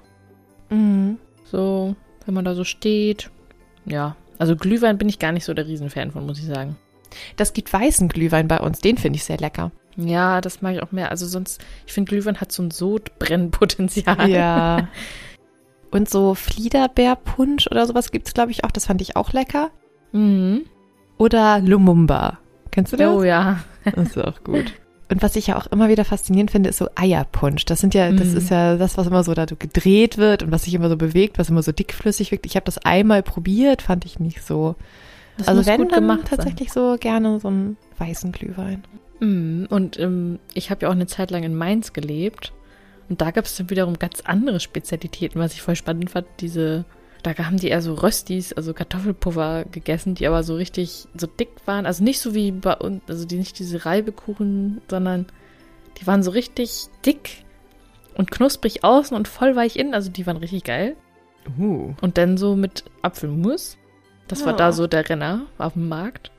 Mhm. 0.71 1.19
So, 1.45 1.97
wenn 2.25 2.35
man 2.35 2.45
da 2.45 2.55
so 2.55 2.63
steht. 2.63 3.31
Ja, 3.85 4.17
also 4.39 4.55
Glühwein 4.55 4.97
bin 4.97 5.09
ich 5.09 5.19
gar 5.19 5.33
nicht 5.33 5.45
so 5.45 5.53
der 5.53 5.67
Riesenfan 5.67 6.13
von, 6.13 6.25
muss 6.25 6.39
ich 6.39 6.47
sagen. 6.47 6.77
Das 7.37 7.53
gibt 7.53 7.73
weißen 7.73 8.09
Glühwein 8.09 8.47
bei 8.47 8.61
uns, 8.61 8.79
den 8.79 8.97
finde 8.97 9.17
ich 9.17 9.25
sehr 9.25 9.39
lecker. 9.39 9.73
Ja, 9.97 10.41
das 10.41 10.63
mag 10.63 10.77
ich 10.77 10.83
auch 10.83 10.93
mehr. 10.93 11.11
Also 11.11 11.27
sonst, 11.27 11.61
ich 11.85 11.93
finde, 11.93 12.11
Glühwein 12.11 12.41
hat 12.41 12.53
so 12.53 12.63
ein 12.63 12.71
Sodbrennpotenzial. 12.71 14.31
Ja. 14.31 14.89
Und 15.91 16.09
so 16.09 16.37
Fliederbeerpunsch 16.37 17.67
oder 17.67 17.85
sowas 17.87 18.13
gibt 18.13 18.29
es, 18.29 18.35
glaube 18.35 18.53
ich, 18.53 18.63
auch. 18.65 18.71
Das 18.71 18.87
fand 18.87 19.03
ich 19.03 19.17
auch 19.17 19.33
lecker. 19.33 19.71
Mhm. 20.13 20.63
Oder 21.19 21.61
Lumumba. 21.61 22.39
Kennst 22.71 22.93
du 22.93 22.97
das? 22.97 23.09
Oh 23.15 23.23
ja. 23.23 23.61
Das 23.95 24.09
ist 24.11 24.19
auch 24.19 24.45
gut. 24.45 24.75
Und 25.11 25.23
was 25.23 25.37
ich 25.37 25.47
ja 25.49 25.57
auch 25.57 25.67
immer 25.69 25.89
wieder 25.89 26.05
faszinierend 26.05 26.51
finde, 26.51 26.69
ist 26.69 26.77
so 26.79 26.89
Eierpunsch. 26.95 27.65
Das 27.65 27.81
sind 27.81 27.95
ja, 27.95 28.13
das 28.13 28.29
Mhm. 28.29 28.37
ist 28.37 28.51
ja 28.51 28.77
das, 28.77 28.97
was 28.99 29.07
immer 29.07 29.25
so 29.25 29.33
da 29.35 29.45
gedreht 29.47 30.19
wird 30.19 30.43
und 30.43 30.53
was 30.53 30.65
sich 30.65 30.75
immer 30.75 30.89
so 30.91 30.97
bewegt, 30.97 31.39
was 31.39 31.49
immer 31.49 31.63
so 31.63 31.73
dickflüssig 31.73 32.31
wirkt. 32.31 32.45
Ich 32.47 32.57
habe 32.57 32.65
das 32.65 32.79
einmal 32.79 33.23
probiert, 33.23 33.83
fand 33.83 34.05
ich 34.05 34.21
nicht 34.21 34.43
so. 34.47 34.77
Das 35.39 35.49
also 35.49 35.65
wenn 35.67 35.81
gut 35.81 35.93
dann 35.93 36.01
gemacht 36.03 36.29
sein. 36.29 36.37
tatsächlich 36.39 36.71
so 36.73 36.97
gerne 37.01 37.41
so 37.41 37.49
einen 37.49 37.77
weißen 37.99 38.31
Glühwein. 38.33 38.85
Mhm. 39.21 39.67
Und 39.71 39.99
ähm, 39.99 40.39
ich 40.55 40.71
habe 40.71 40.83
ja 40.83 40.89
auch 40.89 40.93
eine 40.95 41.07
Zeit 41.07 41.31
lang 41.31 41.43
in 41.43 41.55
Mainz 41.57 41.93
gelebt. 41.93 42.53
Und 43.09 43.21
da 43.21 43.31
gab 43.33 43.47
es 43.47 43.57
dann 43.57 43.71
wiederum 43.71 43.99
ganz 43.99 44.21
andere 44.25 44.61
Spezialitäten, 44.61 45.41
was 45.41 45.55
ich 45.55 45.63
voll 45.63 45.75
spannend 45.75 46.11
fand. 46.11 46.27
Diese, 46.41 46.85
da 47.23 47.37
haben 47.37 47.57
die 47.57 47.69
eher 47.69 47.83
so 47.83 47.95
Röstis, 47.95 48.53
also 48.53 48.75
Kartoffelpuffer 48.75 49.65
gegessen, 49.71 50.15
die 50.15 50.27
aber 50.27 50.43
so 50.43 50.55
richtig 50.55 51.07
so 51.17 51.27
dick 51.27 51.51
waren. 51.67 51.87
Also 51.87 52.05
nicht 52.05 52.21
so 52.21 52.35
wie 52.35 52.53
bei 52.53 52.75
uns, 52.77 53.03
also 53.09 53.25
die 53.27 53.37
nicht 53.37 53.59
diese 53.59 53.85
Reibekuchen, 53.85 54.81
sondern 54.89 55.27
die 55.99 56.07
waren 56.07 56.23
so 56.23 56.31
richtig 56.31 56.87
dick 57.05 57.45
und 58.17 58.31
knusprig 58.31 58.85
außen 58.85 59.17
und 59.17 59.29
voll 59.29 59.57
weich 59.57 59.77
innen. 59.77 59.95
Also 59.95 60.11
die 60.11 60.27
waren 60.27 60.37
richtig 60.37 60.65
geil. 60.65 60.97
Uh. 61.59 61.95
Und 62.01 62.19
dann 62.19 62.37
so 62.37 62.57
mit 62.57 62.85
Apfelmus. 63.03 63.77
Das 64.29 64.45
war 64.45 64.53
Ja. 64.53 64.59
da 64.59 64.73
so 64.73 64.87
der 64.87 65.09
Renner 65.09 65.47
auf 65.59 65.73
dem 65.73 65.89
Markt. 65.89 66.31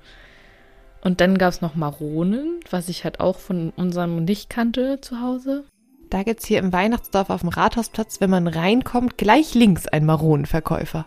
Und 1.03 1.19
dann 1.19 1.38
gab 1.38 1.50
es 1.50 1.61
noch 1.61 1.75
Maronen, 1.75 2.59
was 2.69 2.88
ich 2.88 3.03
halt 3.03 3.19
auch 3.19 3.38
von 3.38 3.71
unserem 3.75 4.23
nicht 4.23 4.50
kannte 4.50 5.01
zu 5.01 5.19
Hause. 5.19 5.63
Da 6.11 6.23
gibt's 6.23 6.45
hier 6.45 6.59
im 6.59 6.71
Weihnachtsdorf 6.73 7.29
auf 7.29 7.39
dem 7.41 7.49
Rathausplatz, 7.49 8.19
wenn 8.21 8.29
man 8.29 8.47
reinkommt, 8.47 9.17
gleich 9.17 9.55
links 9.55 9.87
ein 9.87 10.05
Maronenverkäufer. 10.05 11.05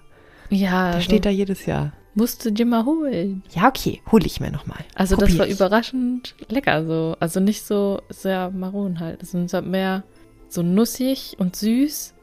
Ja, 0.50 0.92
Der 0.92 1.00
steht 1.02 1.24
da 1.26 1.30
jedes 1.30 1.66
Jahr. 1.66 1.92
Musst 2.14 2.44
du 2.44 2.50
dir 2.52 2.64
mal 2.64 2.84
holen. 2.84 3.42
Ja, 3.54 3.68
okay, 3.68 4.00
hol 4.10 4.24
ich 4.24 4.40
mir 4.40 4.50
nochmal. 4.50 4.78
Also 4.94 5.16
das 5.16 5.36
war 5.36 5.46
ich. 5.46 5.52
überraschend 5.52 6.34
lecker 6.48 6.86
so. 6.86 7.16
Also 7.20 7.38
nicht 7.40 7.66
so 7.66 8.00
sehr 8.08 8.50
Maronen 8.50 8.98
halt. 9.00 9.22
Es 9.22 9.32
sind 9.32 9.52
halt 9.52 9.66
mehr 9.66 10.04
so 10.48 10.62
nussig 10.62 11.36
und 11.38 11.54
süß. 11.56 12.14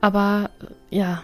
Aber 0.00 0.50
äh, 0.90 0.96
ja, 0.96 1.22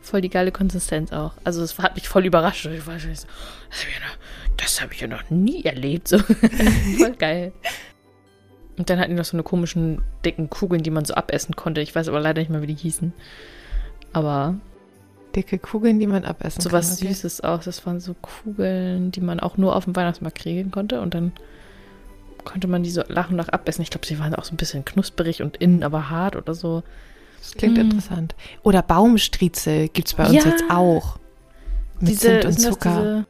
voll 0.00 0.22
die 0.22 0.30
geile 0.30 0.50
Konsistenz 0.50 1.12
auch. 1.12 1.34
Also 1.44 1.62
es 1.62 1.78
hat 1.78 1.94
mich 1.94 2.08
voll 2.08 2.24
überrascht. 2.26 2.66
Ich 2.66 2.82
schon 2.82 3.14
so, 3.14 3.26
das 3.70 3.80
habe 3.82 3.90
ich, 3.90 3.94
ja 3.94 4.00
noch- 4.06 4.56
das 4.56 4.80
hab 4.82 4.92
ich 4.92 5.00
ja 5.02 5.06
noch 5.06 5.30
nie 5.30 5.62
erlebt. 5.64 6.08
So. 6.08 6.18
voll 6.98 7.12
geil. 7.18 7.52
Und 8.78 8.90
dann 8.90 8.98
hatten 8.98 9.10
die 9.10 9.16
noch 9.16 9.24
so 9.24 9.36
eine 9.36 9.42
komischen, 9.42 10.02
dicken 10.24 10.50
Kugeln, 10.50 10.82
die 10.82 10.90
man 10.90 11.04
so 11.04 11.14
abessen 11.14 11.56
konnte. 11.56 11.80
Ich 11.80 11.94
weiß 11.94 12.08
aber 12.08 12.20
leider 12.20 12.40
nicht 12.42 12.50
mehr, 12.50 12.60
wie 12.62 12.66
die 12.66 12.74
hießen. 12.74 13.12
Aber 14.12 14.54
Dicke 15.34 15.58
Kugeln, 15.58 15.98
die 15.98 16.06
man 16.06 16.24
abessen 16.24 16.60
so 16.60 16.70
kann. 16.70 16.78
was 16.78 16.96
okay. 17.00 17.08
Süßes 17.08 17.42
auch. 17.42 17.62
Das 17.62 17.84
waren 17.86 18.00
so 18.00 18.14
Kugeln, 18.14 19.10
die 19.12 19.20
man 19.20 19.40
auch 19.40 19.56
nur 19.56 19.76
auf 19.76 19.84
dem 19.84 19.94
Weihnachtsmarkt 19.96 20.38
kriegen 20.38 20.70
konnte. 20.70 21.00
Und 21.00 21.14
dann 21.14 21.32
konnte 22.44 22.68
man 22.68 22.82
die 22.82 22.90
so 22.90 23.02
nach 23.08 23.30
und 23.30 23.36
nach 23.36 23.48
abessen. 23.48 23.82
Ich 23.82 23.90
glaube, 23.90 24.06
sie 24.06 24.18
waren 24.18 24.34
auch 24.34 24.44
so 24.44 24.54
ein 24.54 24.56
bisschen 24.56 24.84
knusperig 24.84 25.42
und 25.42 25.56
innen 25.58 25.82
aber 25.82 26.10
hart 26.10 26.36
oder 26.36 26.54
so. 26.54 26.82
Das 27.40 27.52
klingt 27.54 27.76
Mm. 27.76 27.80
interessant. 27.80 28.34
Oder 28.62 28.82
Baumstriezel 28.82 29.88
gibt's 29.88 30.14
bei 30.14 30.24
uns 30.26 30.44
Ja. 30.44 30.50
jetzt 30.50 30.64
auch. 30.70 31.18
Mit 32.00 32.10
diese, 32.10 32.28
Zimt 32.40 32.44
und 32.46 32.60
Zucker. 32.60 32.90
Diese, 33.00 33.26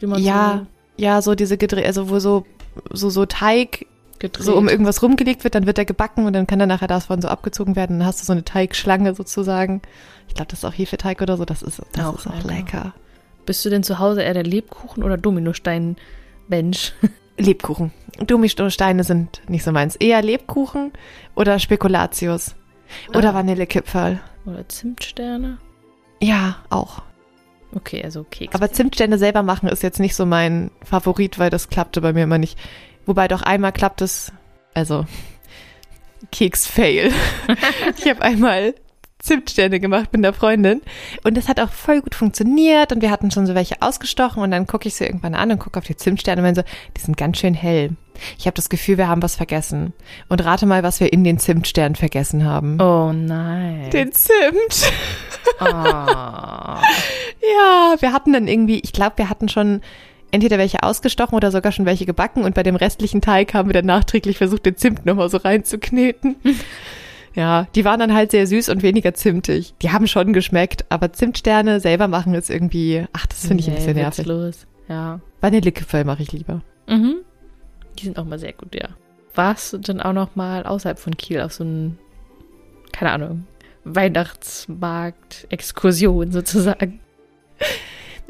die 0.00 0.06
man 0.06 0.22
Ja, 0.22 0.66
ja, 0.96 1.22
so 1.22 1.34
diese 1.34 1.56
gedreht, 1.56 1.86
also 1.86 2.08
wo 2.10 2.18
so, 2.18 2.44
so, 2.92 3.10
so 3.10 3.26
Teig 3.26 3.80
so 3.80 3.86
gedreht. 4.18 4.44
so 4.44 4.56
um 4.56 4.68
irgendwas 4.68 5.02
rumgelegt 5.02 5.44
wird, 5.44 5.54
dann 5.54 5.66
wird 5.66 5.76
der 5.78 5.84
gebacken 5.84 6.26
und 6.26 6.32
dann 6.32 6.46
kann 6.46 6.58
dann 6.58 6.68
nachher 6.68 6.88
davon 6.88 7.20
so 7.22 7.28
abgezogen 7.28 7.76
werden. 7.76 7.98
Dann 8.00 8.06
hast 8.08 8.20
du 8.20 8.24
so 8.26 8.32
eine 8.32 8.44
Teigschlange 8.44 9.14
sozusagen. 9.14 9.82
Ich 10.28 10.34
glaube, 10.34 10.50
das 10.50 10.60
ist 10.60 10.64
auch 10.64 10.72
Hefeteig 10.76 11.20
oder 11.22 11.36
so. 11.36 11.44
Das 11.44 11.62
ist, 11.62 11.80
das 11.92 12.04
Auch 12.04 12.16
ist 12.18 12.26
auch 12.26 12.34
lecker. 12.44 12.48
lecker. 12.54 12.94
Bist 13.46 13.64
du 13.64 13.70
denn 13.70 13.82
zu 13.82 13.98
Hause 13.98 14.22
eher 14.22 14.34
der 14.34 14.44
Lebkuchen- 14.44 15.02
oder 15.02 15.16
Dominostein-Mensch? 15.16 16.92
Lebkuchen. 17.38 17.92
Dominosteine 18.26 19.04
sind 19.04 19.42
nicht 19.48 19.62
so 19.64 19.70
meins. 19.72 19.96
Eher 19.96 20.22
Lebkuchen 20.22 20.92
oder 21.36 21.58
Spekulatius. 21.58 22.54
Oder 23.14 23.30
Ah. 23.30 23.34
Vanillekipferl. 23.34 24.18
Oder 24.46 24.68
Zimtsterne? 24.68 25.58
Ja, 26.20 26.56
auch. 26.70 27.02
Okay, 27.74 28.02
also 28.02 28.24
Keks. 28.24 28.54
Aber 28.54 28.72
Zimtsterne 28.72 29.18
selber 29.18 29.42
machen 29.42 29.68
ist 29.68 29.82
jetzt 29.82 30.00
nicht 30.00 30.16
so 30.16 30.24
mein 30.26 30.70
Favorit, 30.82 31.38
weil 31.38 31.50
das 31.50 31.68
klappte 31.68 32.00
bei 32.00 32.12
mir 32.12 32.24
immer 32.24 32.38
nicht. 32.38 32.58
Wobei 33.08 33.26
doch 33.26 33.40
einmal 33.40 33.72
klappt 33.72 34.02
es, 34.02 34.32
also 34.74 35.06
Keks-Fail. 36.30 37.10
ich 37.96 38.06
habe 38.06 38.20
einmal 38.20 38.74
Zimtsterne 39.18 39.80
gemacht 39.80 40.12
mit 40.12 40.22
einer 40.22 40.34
Freundin 40.34 40.82
und 41.24 41.34
das 41.34 41.48
hat 41.48 41.58
auch 41.58 41.70
voll 41.70 42.02
gut 42.02 42.14
funktioniert 42.14 42.92
und 42.92 43.00
wir 43.00 43.10
hatten 43.10 43.30
schon 43.30 43.46
so 43.46 43.54
welche 43.54 43.80
ausgestochen 43.80 44.42
und 44.42 44.50
dann 44.50 44.66
gucke 44.66 44.86
ich 44.86 44.94
sie 44.94 45.06
irgendwann 45.06 45.34
an 45.34 45.50
und 45.50 45.58
gucke 45.58 45.78
auf 45.78 45.86
die 45.86 45.96
Zimtsterne 45.96 46.42
und 46.42 46.44
meine 46.44 46.56
so, 46.56 46.62
die 46.98 47.00
sind 47.00 47.16
ganz 47.16 47.38
schön 47.38 47.54
hell. 47.54 47.96
Ich 48.38 48.44
habe 48.44 48.54
das 48.54 48.68
Gefühl, 48.68 48.98
wir 48.98 49.08
haben 49.08 49.22
was 49.22 49.36
vergessen. 49.36 49.94
Und 50.28 50.44
rate 50.44 50.66
mal, 50.66 50.82
was 50.82 51.00
wir 51.00 51.10
in 51.10 51.24
den 51.24 51.38
Zimtsternen 51.38 51.96
vergessen 51.96 52.44
haben. 52.44 52.78
oh 52.78 53.14
nein. 53.14 53.88
Den 53.88 54.12
Zimt. 54.12 54.92
Ah. 55.60 56.82
Ja, 57.40 57.94
wir 58.00 58.12
hatten 58.12 58.34
dann 58.34 58.48
irgendwie, 58.48 58.80
ich 58.80 58.92
glaube, 58.92 59.16
wir 59.16 59.30
hatten 59.30 59.48
schon 59.48 59.80
entweder 60.30 60.58
welche 60.58 60.82
ausgestochen 60.82 61.36
oder 61.36 61.50
sogar 61.50 61.72
schon 61.72 61.86
welche 61.86 62.06
gebacken 62.06 62.44
und 62.44 62.54
bei 62.54 62.62
dem 62.62 62.76
restlichen 62.76 63.20
Teig 63.20 63.54
haben 63.54 63.68
wir 63.68 63.74
dann 63.74 63.86
nachträglich 63.86 64.38
versucht, 64.38 64.66
den 64.66 64.76
Zimt 64.76 65.06
nochmal 65.06 65.30
so 65.30 65.38
reinzukneten. 65.38 66.36
Ja, 67.34 67.66
die 67.74 67.84
waren 67.84 68.00
dann 68.00 68.14
halt 68.14 68.30
sehr 68.32 68.48
süß 68.48 68.68
und 68.68 68.82
weniger 68.82 69.14
zimtig. 69.14 69.72
Die 69.80 69.92
haben 69.92 70.08
schon 70.08 70.32
geschmeckt, 70.32 70.84
aber 70.88 71.12
Zimtsterne 71.12 71.78
selber 71.78 72.08
machen 72.08 72.34
ist 72.34 72.50
irgendwie, 72.50 73.06
ach, 73.12 73.26
das 73.26 73.46
finde 73.46 73.60
ich 73.60 73.68
ein 73.68 73.76
bisschen 73.76 73.94
nervig. 73.94 74.26
Los. 74.26 74.66
Ja. 74.88 75.20
Vanillekipferl 75.40 76.04
mache 76.04 76.24
ich 76.24 76.32
lieber. 76.32 76.62
Mhm. 76.88 77.18
Die 77.96 78.06
sind 78.06 78.18
auch 78.18 78.24
mal 78.24 78.40
sehr 78.40 78.54
gut, 78.54 78.74
ja. 78.74 78.88
Warst 79.36 79.72
du 79.72 79.78
denn 79.78 80.00
auch 80.00 80.14
noch 80.14 80.34
mal 80.34 80.64
außerhalb 80.64 80.98
von 80.98 81.16
Kiel 81.16 81.40
auf 81.40 81.52
so 81.52 81.62
einen, 81.62 82.00
keine 82.90 83.12
Ahnung, 83.12 83.46
Weihnachtsmarkt-Exkursion 83.84 86.32
sozusagen? 86.32 86.98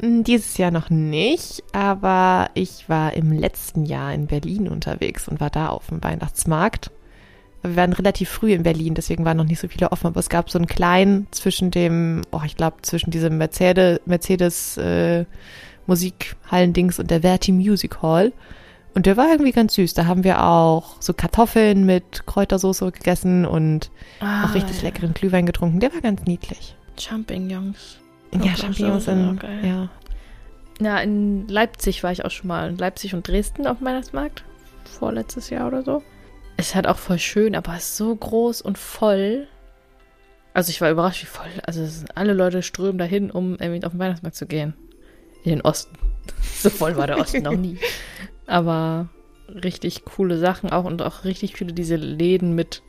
Hm, 0.01 0.23
Dieses 0.23 0.57
Jahr 0.57 0.71
noch 0.71 0.89
nicht, 0.89 1.63
aber 1.73 2.49
ich 2.53 2.87
war 2.87 3.13
im 3.13 3.31
letzten 3.31 3.85
Jahr 3.85 4.13
in 4.13 4.27
Berlin 4.27 4.67
unterwegs 4.67 5.27
und 5.27 5.39
war 5.39 5.49
da 5.49 5.67
auf 5.69 5.87
dem 5.87 6.03
Weihnachtsmarkt. 6.03 6.91
Wir 7.61 7.75
waren 7.75 7.91
relativ 7.91 8.29
früh 8.29 8.53
in 8.53 8.63
Berlin, 8.63 8.93
deswegen 8.93 9.25
waren 9.25 9.35
noch 9.35 9.43
nicht 9.43 9.59
so 9.59 9.67
viele 9.67 9.91
offen, 9.91 10.07
aber 10.07 10.19
es 10.21 10.29
gab 10.29 10.49
so 10.49 10.57
einen 10.57 10.67
kleinen 10.67 11.27
zwischen 11.31 11.71
dem, 11.71 12.21
oh, 12.31 12.39
ich 12.45 12.55
glaube, 12.55 12.77
zwischen 12.83 13.11
diesem 13.11 13.37
Mercedes, 13.37 13.99
Mercedes 14.05 14.77
äh, 14.77 15.25
Musikhallendings 15.87 16.99
und 16.99 17.11
der 17.11 17.21
Verti 17.21 17.51
Music 17.51 18.01
Hall. 18.01 18.31
Und 18.95 19.05
der 19.05 19.17
war 19.17 19.29
irgendwie 19.29 19.51
ganz 19.51 19.75
süß. 19.75 19.93
Da 19.93 20.05
haben 20.05 20.23
wir 20.23 20.43
auch 20.43 20.95
so 21.01 21.13
Kartoffeln 21.13 21.85
mit 21.85 22.25
Kräutersoße 22.25 22.91
gegessen 22.91 23.45
und 23.45 23.91
Ah, 24.21 24.45
auch 24.45 24.55
richtig 24.55 24.81
leckeren 24.81 25.13
Glühwein 25.13 25.45
getrunken. 25.45 25.79
Der 25.79 25.93
war 25.93 26.01
ganz 26.01 26.23
niedlich. 26.25 26.75
Champignons. 26.97 27.99
Ja, 28.33 28.55
Champignons 28.55 29.05
das 29.05 29.15
ist 29.15 29.23
auch 29.23 29.29
in, 29.31 29.39
geil. 29.39 29.59
ja. 29.63 29.89
Ja, 30.81 30.97
in 30.99 31.47
Leipzig 31.47 32.03
war 32.03 32.11
ich 32.11 32.23
auch 32.23 32.31
schon 32.31 32.47
mal. 32.47 32.69
In 32.69 32.77
Leipzig 32.77 33.13
und 33.13 33.27
Dresden 33.27 33.67
auf 33.67 33.79
dem 33.79 33.87
Weihnachtsmarkt. 33.87 34.43
Vorletztes 34.85 35.49
Jahr 35.49 35.67
oder 35.67 35.83
so. 35.83 36.01
Ist 36.57 36.73
halt 36.75 36.87
auch 36.87 36.97
voll 36.97 37.19
schön, 37.19 37.55
aber 37.55 37.73
es 37.75 37.89
ist 37.89 37.97
so 37.97 38.15
groß 38.15 38.61
und 38.61 38.77
voll. 38.77 39.47
Also 40.53 40.69
ich 40.69 40.79
war 40.81 40.89
überrascht, 40.89 41.21
wie 41.23 41.27
voll. 41.27 41.47
Also 41.65 42.05
alle 42.15 42.33
Leute 42.33 42.63
strömen 42.63 42.97
dahin, 42.97 43.29
um 43.29 43.57
irgendwie 43.59 43.83
auf 43.85 43.91
den 43.91 43.99
Weihnachtsmarkt 43.99 44.37
zu 44.37 44.45
gehen. 44.45 44.73
In 45.43 45.51
den 45.51 45.61
Osten. 45.61 45.95
So 46.59 46.69
voll 46.69 46.95
war 46.97 47.07
der 47.07 47.17
Osten 47.17 47.43
noch 47.43 47.55
nie. 47.55 47.77
Aber 48.45 49.07
richtig 49.47 50.05
coole 50.05 50.37
Sachen 50.37 50.69
auch 50.71 50.83
und 50.83 51.01
auch 51.01 51.23
richtig 51.23 51.55
viele 51.55 51.73
diese 51.73 51.95
Läden 51.95 52.53
mit, 52.53 52.83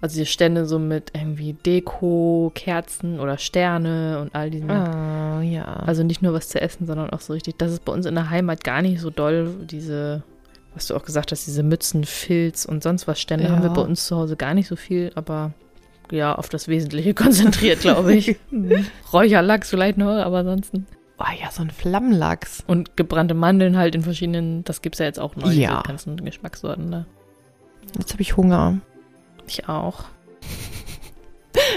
also 0.00 0.14
diese 0.14 0.26
Stände 0.26 0.66
so 0.66 0.78
mit 0.78 1.12
irgendwie 1.14 1.54
Deko, 1.54 2.52
Kerzen 2.54 3.18
oder 3.20 3.38
Sterne 3.38 4.20
und 4.20 4.34
all 4.34 4.50
diesen 4.50 4.70
Ah, 4.70 5.40
ja. 5.42 5.64
also 5.64 6.02
nicht 6.02 6.22
nur 6.22 6.32
was 6.34 6.48
zu 6.48 6.60
essen, 6.60 6.86
sondern 6.86 7.10
auch 7.10 7.20
so 7.20 7.32
richtig. 7.32 7.56
Das 7.58 7.72
ist 7.72 7.84
bei 7.84 7.92
uns 7.92 8.06
in 8.06 8.14
der 8.14 8.30
Heimat 8.30 8.62
gar 8.64 8.82
nicht 8.82 9.00
so 9.00 9.10
doll. 9.10 9.54
Diese, 9.70 10.22
was 10.74 10.86
du 10.86 10.94
auch 10.94 11.04
gesagt 11.04 11.32
hast, 11.32 11.46
diese 11.46 11.62
Mützen, 11.62 12.04
Filz 12.04 12.64
und 12.64 12.82
sonst 12.82 13.06
was 13.08 13.20
Stände 13.20 13.44
Ja. 13.46 13.50
haben 13.52 13.62
wir 13.62 13.70
bei 13.70 13.80
uns 13.82 14.06
zu 14.06 14.16
Hause 14.16 14.36
gar 14.36 14.54
nicht 14.54 14.68
so 14.68 14.76
viel, 14.76 15.12
aber 15.14 15.52
ja, 16.10 16.34
auf 16.34 16.48
das 16.48 16.68
Wesentliche 16.68 17.14
konzentriert, 17.14 17.80
glaube 17.80 18.14
ich. 18.14 18.36
Räucherlachs 19.12 19.70
vielleicht 19.70 19.98
noch, 19.98 20.08
aber 20.08 20.38
ansonsten. 20.38 20.86
Oh 21.18 21.24
ja, 21.42 21.50
so 21.50 21.62
ein 21.62 21.70
Flammenlachs. 21.70 22.62
Und 22.66 22.96
gebrannte 22.98 23.32
Mandeln 23.34 23.76
halt 23.78 23.94
in 23.94 24.02
verschiedenen, 24.02 24.62
das 24.64 24.82
gibt's 24.82 24.98
ja 24.98 25.06
jetzt 25.06 25.18
auch 25.18 25.34
neu, 25.34 25.50
Ja. 25.50 25.80
ganzen 25.82 26.22
Geschmackssorten 26.22 26.90
da. 26.90 27.06
Jetzt 27.98 28.12
habe 28.12 28.20
ich 28.22 28.36
Hunger. 28.36 28.78
Ich 29.46 29.68
auch. 29.68 30.04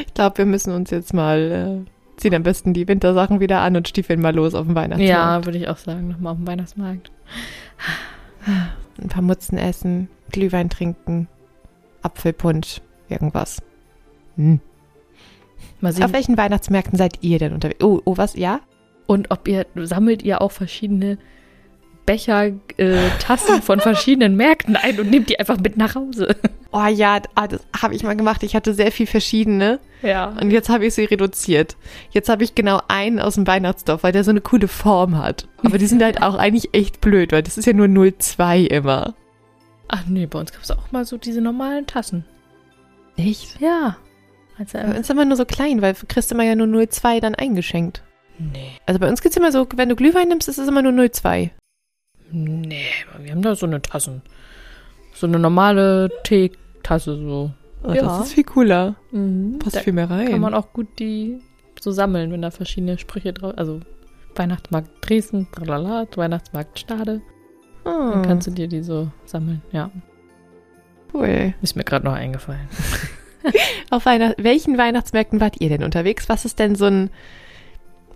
Ich 0.05 0.13
glaube, 0.13 0.39
wir 0.39 0.45
müssen 0.45 0.73
uns 0.73 0.89
jetzt 0.89 1.13
mal 1.13 1.85
äh, 1.87 1.89
Ziehen 2.19 2.35
am 2.35 2.43
besten 2.43 2.73
die 2.73 2.87
Wintersachen 2.87 3.39
wieder 3.39 3.61
an 3.61 3.77
und 3.77 3.87
stiefeln 3.87 4.19
mal 4.19 4.35
los 4.35 4.53
auf 4.53 4.65
den 4.65 4.75
Weihnachtsmarkt. 4.75 5.09
Ja, 5.09 5.45
würde 5.45 5.57
ich 5.57 5.69
auch 5.69 5.77
sagen, 5.77 6.09
nochmal 6.09 6.33
auf 6.33 6.37
dem 6.37 6.47
Weihnachtsmarkt. 6.47 7.11
Ein 9.01 9.07
paar 9.07 9.21
Mutzen 9.21 9.57
essen, 9.57 10.09
Glühwein 10.29 10.69
trinken, 10.69 11.29
Apfelpunsch, 12.01 12.81
irgendwas. 13.07 13.61
Hm. 14.35 14.59
Mal 15.79 15.93
Auf 16.03 16.11
welchen 16.11 16.37
Weihnachtsmärkten 16.37 16.97
seid 16.97 17.19
ihr 17.21 17.39
denn 17.39 17.53
unterwegs? 17.53 17.81
Oh, 17.81 18.01
oh, 18.03 18.17
was? 18.17 18.35
Ja? 18.35 18.59
Und 19.07 19.31
ob 19.31 19.47
ihr, 19.47 19.65
sammelt 19.75 20.21
ihr 20.21 20.41
auch 20.41 20.51
verschiedene 20.51 21.17
Becher, 22.05 22.51
äh, 22.75 23.09
Tassen 23.19 23.61
von 23.61 23.79
verschiedenen 23.79 24.35
Märkten 24.35 24.75
ein 24.75 24.99
und 24.99 25.09
nehmt 25.09 25.29
die 25.29 25.39
einfach 25.39 25.57
mit 25.57 25.77
nach 25.77 25.95
Hause. 25.95 26.35
Oh 26.71 26.85
ja, 26.85 27.19
ah, 27.35 27.47
das 27.47 27.61
habe 27.81 27.95
ich 27.95 28.03
mal 28.03 28.15
gemacht. 28.15 28.43
Ich 28.43 28.55
hatte 28.55 28.73
sehr 28.75 28.91
viel 28.91 29.07
verschiedene 29.07 29.79
Ja. 30.03 30.27
und 30.39 30.51
jetzt 30.51 30.69
habe 30.69 30.85
ich 30.85 30.93
sie 30.93 31.05
reduziert. 31.05 31.75
Jetzt 32.11 32.29
habe 32.29 32.43
ich 32.43 32.53
genau 32.53 32.81
einen 32.87 33.19
aus 33.19 33.35
dem 33.35 33.47
Weihnachtsdorf, 33.47 34.03
weil 34.03 34.11
der 34.11 34.23
so 34.23 34.29
eine 34.29 34.41
coole 34.41 34.67
Form 34.67 35.17
hat. 35.17 35.47
Aber 35.63 35.79
die 35.79 35.87
sind 35.87 36.03
halt 36.03 36.21
auch 36.21 36.35
eigentlich 36.35 36.69
echt 36.73 37.01
blöd, 37.01 37.31
weil 37.31 37.41
das 37.41 37.57
ist 37.57 37.65
ja 37.65 37.73
nur 37.73 37.87
0,2 37.87 38.65
immer. 38.67 39.15
Ach 39.87 40.03
nee, 40.07 40.27
bei 40.27 40.39
uns 40.39 40.51
gab 40.51 40.61
es 40.61 40.69
auch 40.69 40.91
mal 40.91 41.05
so 41.05 41.17
diese 41.17 41.41
normalen 41.41 41.87
Tassen. 41.87 42.23
Echt? 43.17 43.59
Ja. 43.59 43.97
Also, 44.59 44.77
Bei 44.77 44.97
uns 44.97 45.09
immer 45.09 45.25
nur 45.25 45.37
so 45.37 45.45
klein, 45.45 45.81
weil 45.81 45.95
kriegst 46.07 46.29
du 46.29 46.35
immer 46.35 46.43
ja 46.43 46.53
nur 46.53 46.67
0,2 46.67 47.19
dann 47.19 47.33
eingeschenkt. 47.33 48.03
nee. 48.37 48.73
Also 48.85 48.99
bei 48.99 49.09
uns 49.09 49.21
geht's 49.21 49.37
immer 49.37 49.51
so, 49.51 49.67
wenn 49.75 49.89
du 49.89 49.95
Glühwein 49.95 50.27
nimmst, 50.27 50.47
ist 50.49 50.59
es 50.59 50.67
immer 50.67 50.83
nur 50.83 50.91
0,2. 50.91 51.49
Nee, 52.31 52.83
wir 53.19 53.31
haben 53.31 53.41
da 53.41 53.55
so 53.55 53.65
eine 53.65 53.81
Tassen. 53.81 54.21
So 55.19 55.27
eine 55.27 55.37
normale 55.39 56.09
Teetasse 56.23 57.17
so. 57.17 57.51
Oh, 57.83 57.91
Ja. 57.91 58.03
Das 58.03 58.27
ist 58.27 58.33
viel 58.33 58.43
cooler. 58.45 58.95
Mhm. 59.11 59.59
Passt 59.59 59.75
Da 59.75 59.79
viel 59.81 59.93
mehr 59.93 60.09
rein. 60.09 60.29
kann 60.29 60.39
man 60.41 60.53
auch 60.53 60.71
gut 60.73 60.87
die 60.99 61.39
so 61.81 61.91
sammeln, 61.91 62.31
wenn 62.31 62.41
da 62.41 62.51
verschiedene 62.51 62.97
Sprüche 62.97 63.33
drauf, 63.33 63.53
also 63.57 63.79
Weihnachtsmarkt 64.35 64.89
Dresden, 65.01 65.47
tralala, 65.51 66.05
Weihnachtsmarkt 66.15 66.79
Stade. 66.79 67.21
oh, 67.85 68.11
Dann 68.13 68.21
kannst 68.23 68.47
du 68.47 68.51
dir 68.51 68.67
die 68.67 68.81
so 68.81 69.09
sammeln. 69.25 69.61
Ja, 69.71 69.91
cool. 71.13 71.53
ist 71.61 71.75
mir 71.75 71.83
gerade 71.83 72.05
noch 72.05 72.13
eingefallen. 72.13 72.67
Auf 73.89 74.05
Weihnacht 74.05 74.35
welchen 74.37 74.77
Weihnachtsmärkten 74.77 75.39
wart 75.41 75.55
ihr 75.59 75.69
denn 75.69 75.83
unterwegs? 75.83 76.29
Was 76.29 76.45
ist 76.45 76.59
denn 76.59 76.75
so 76.75 76.85
ein. 76.85 77.09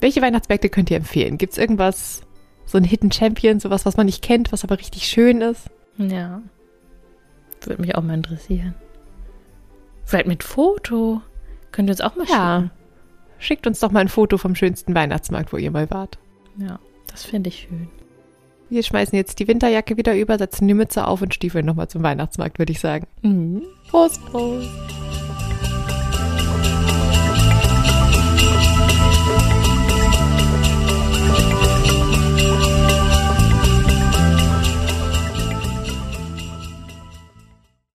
Welche 0.01 0.21
Weihnachtsmärkte 0.21 0.69
könnt 0.69 0.91
ihr 0.91 0.97
empfehlen? 0.97 1.37
Gibt's 1.37 1.57
irgendwas, 1.57 2.21
so 2.65 2.77
ein 2.77 2.83
Hidden 2.83 3.11
Champion, 3.11 3.59
sowas, 3.61 3.85
was 3.85 3.95
man 3.97 4.05
nicht 4.05 4.21
kennt, 4.21 4.51
was 4.51 4.63
aber 4.65 4.77
richtig 4.77 5.07
schön 5.07 5.39
ist? 5.41 5.69
Ja. 5.97 6.41
Würde 7.67 7.81
mich 7.81 7.95
auch 7.95 8.01
mal 8.03 8.13
interessieren. 8.15 8.75
Vielleicht 10.05 10.27
mit 10.27 10.43
Foto. 10.43 11.21
Könnt 11.71 11.89
ihr 11.89 11.93
uns 11.93 12.01
auch 12.01 12.15
mal 12.15 12.25
Ja. 12.27 12.69
Schickt 13.39 13.67
uns 13.67 13.79
doch 13.79 13.91
mal 13.91 13.99
ein 14.01 14.07
Foto 14.09 14.37
vom 14.37 14.55
schönsten 14.55 14.95
Weihnachtsmarkt, 14.95 15.51
wo 15.51 15.57
ihr 15.57 15.71
mal 15.71 15.89
wart. 15.91 16.17
schicken. 16.53 16.67
Ja, 16.69 16.79
das 17.07 17.23
finde 17.25 17.49
ich 17.49 17.67
schön. 17.69 17.89
Wir 18.69 18.83
schmeißen 18.83 19.15
jetzt 19.15 19.39
die 19.39 19.47
Winterjacke 19.47 19.97
wieder 19.97 20.15
über, 20.15 20.37
setzen 20.37 20.67
die 20.67 20.73
Mütze 20.73 21.05
auf 21.05 21.21
und 21.21 21.33
stiefeln 21.33 21.65
nochmal 21.65 21.89
zum 21.89 22.01
Weihnachtsmarkt, 22.03 22.57
würde 22.57 22.71
ich 22.71 22.79
sagen. 22.79 23.07
Mhm. 23.21 23.63
Prost, 23.89 24.23
Prost. 24.25 24.69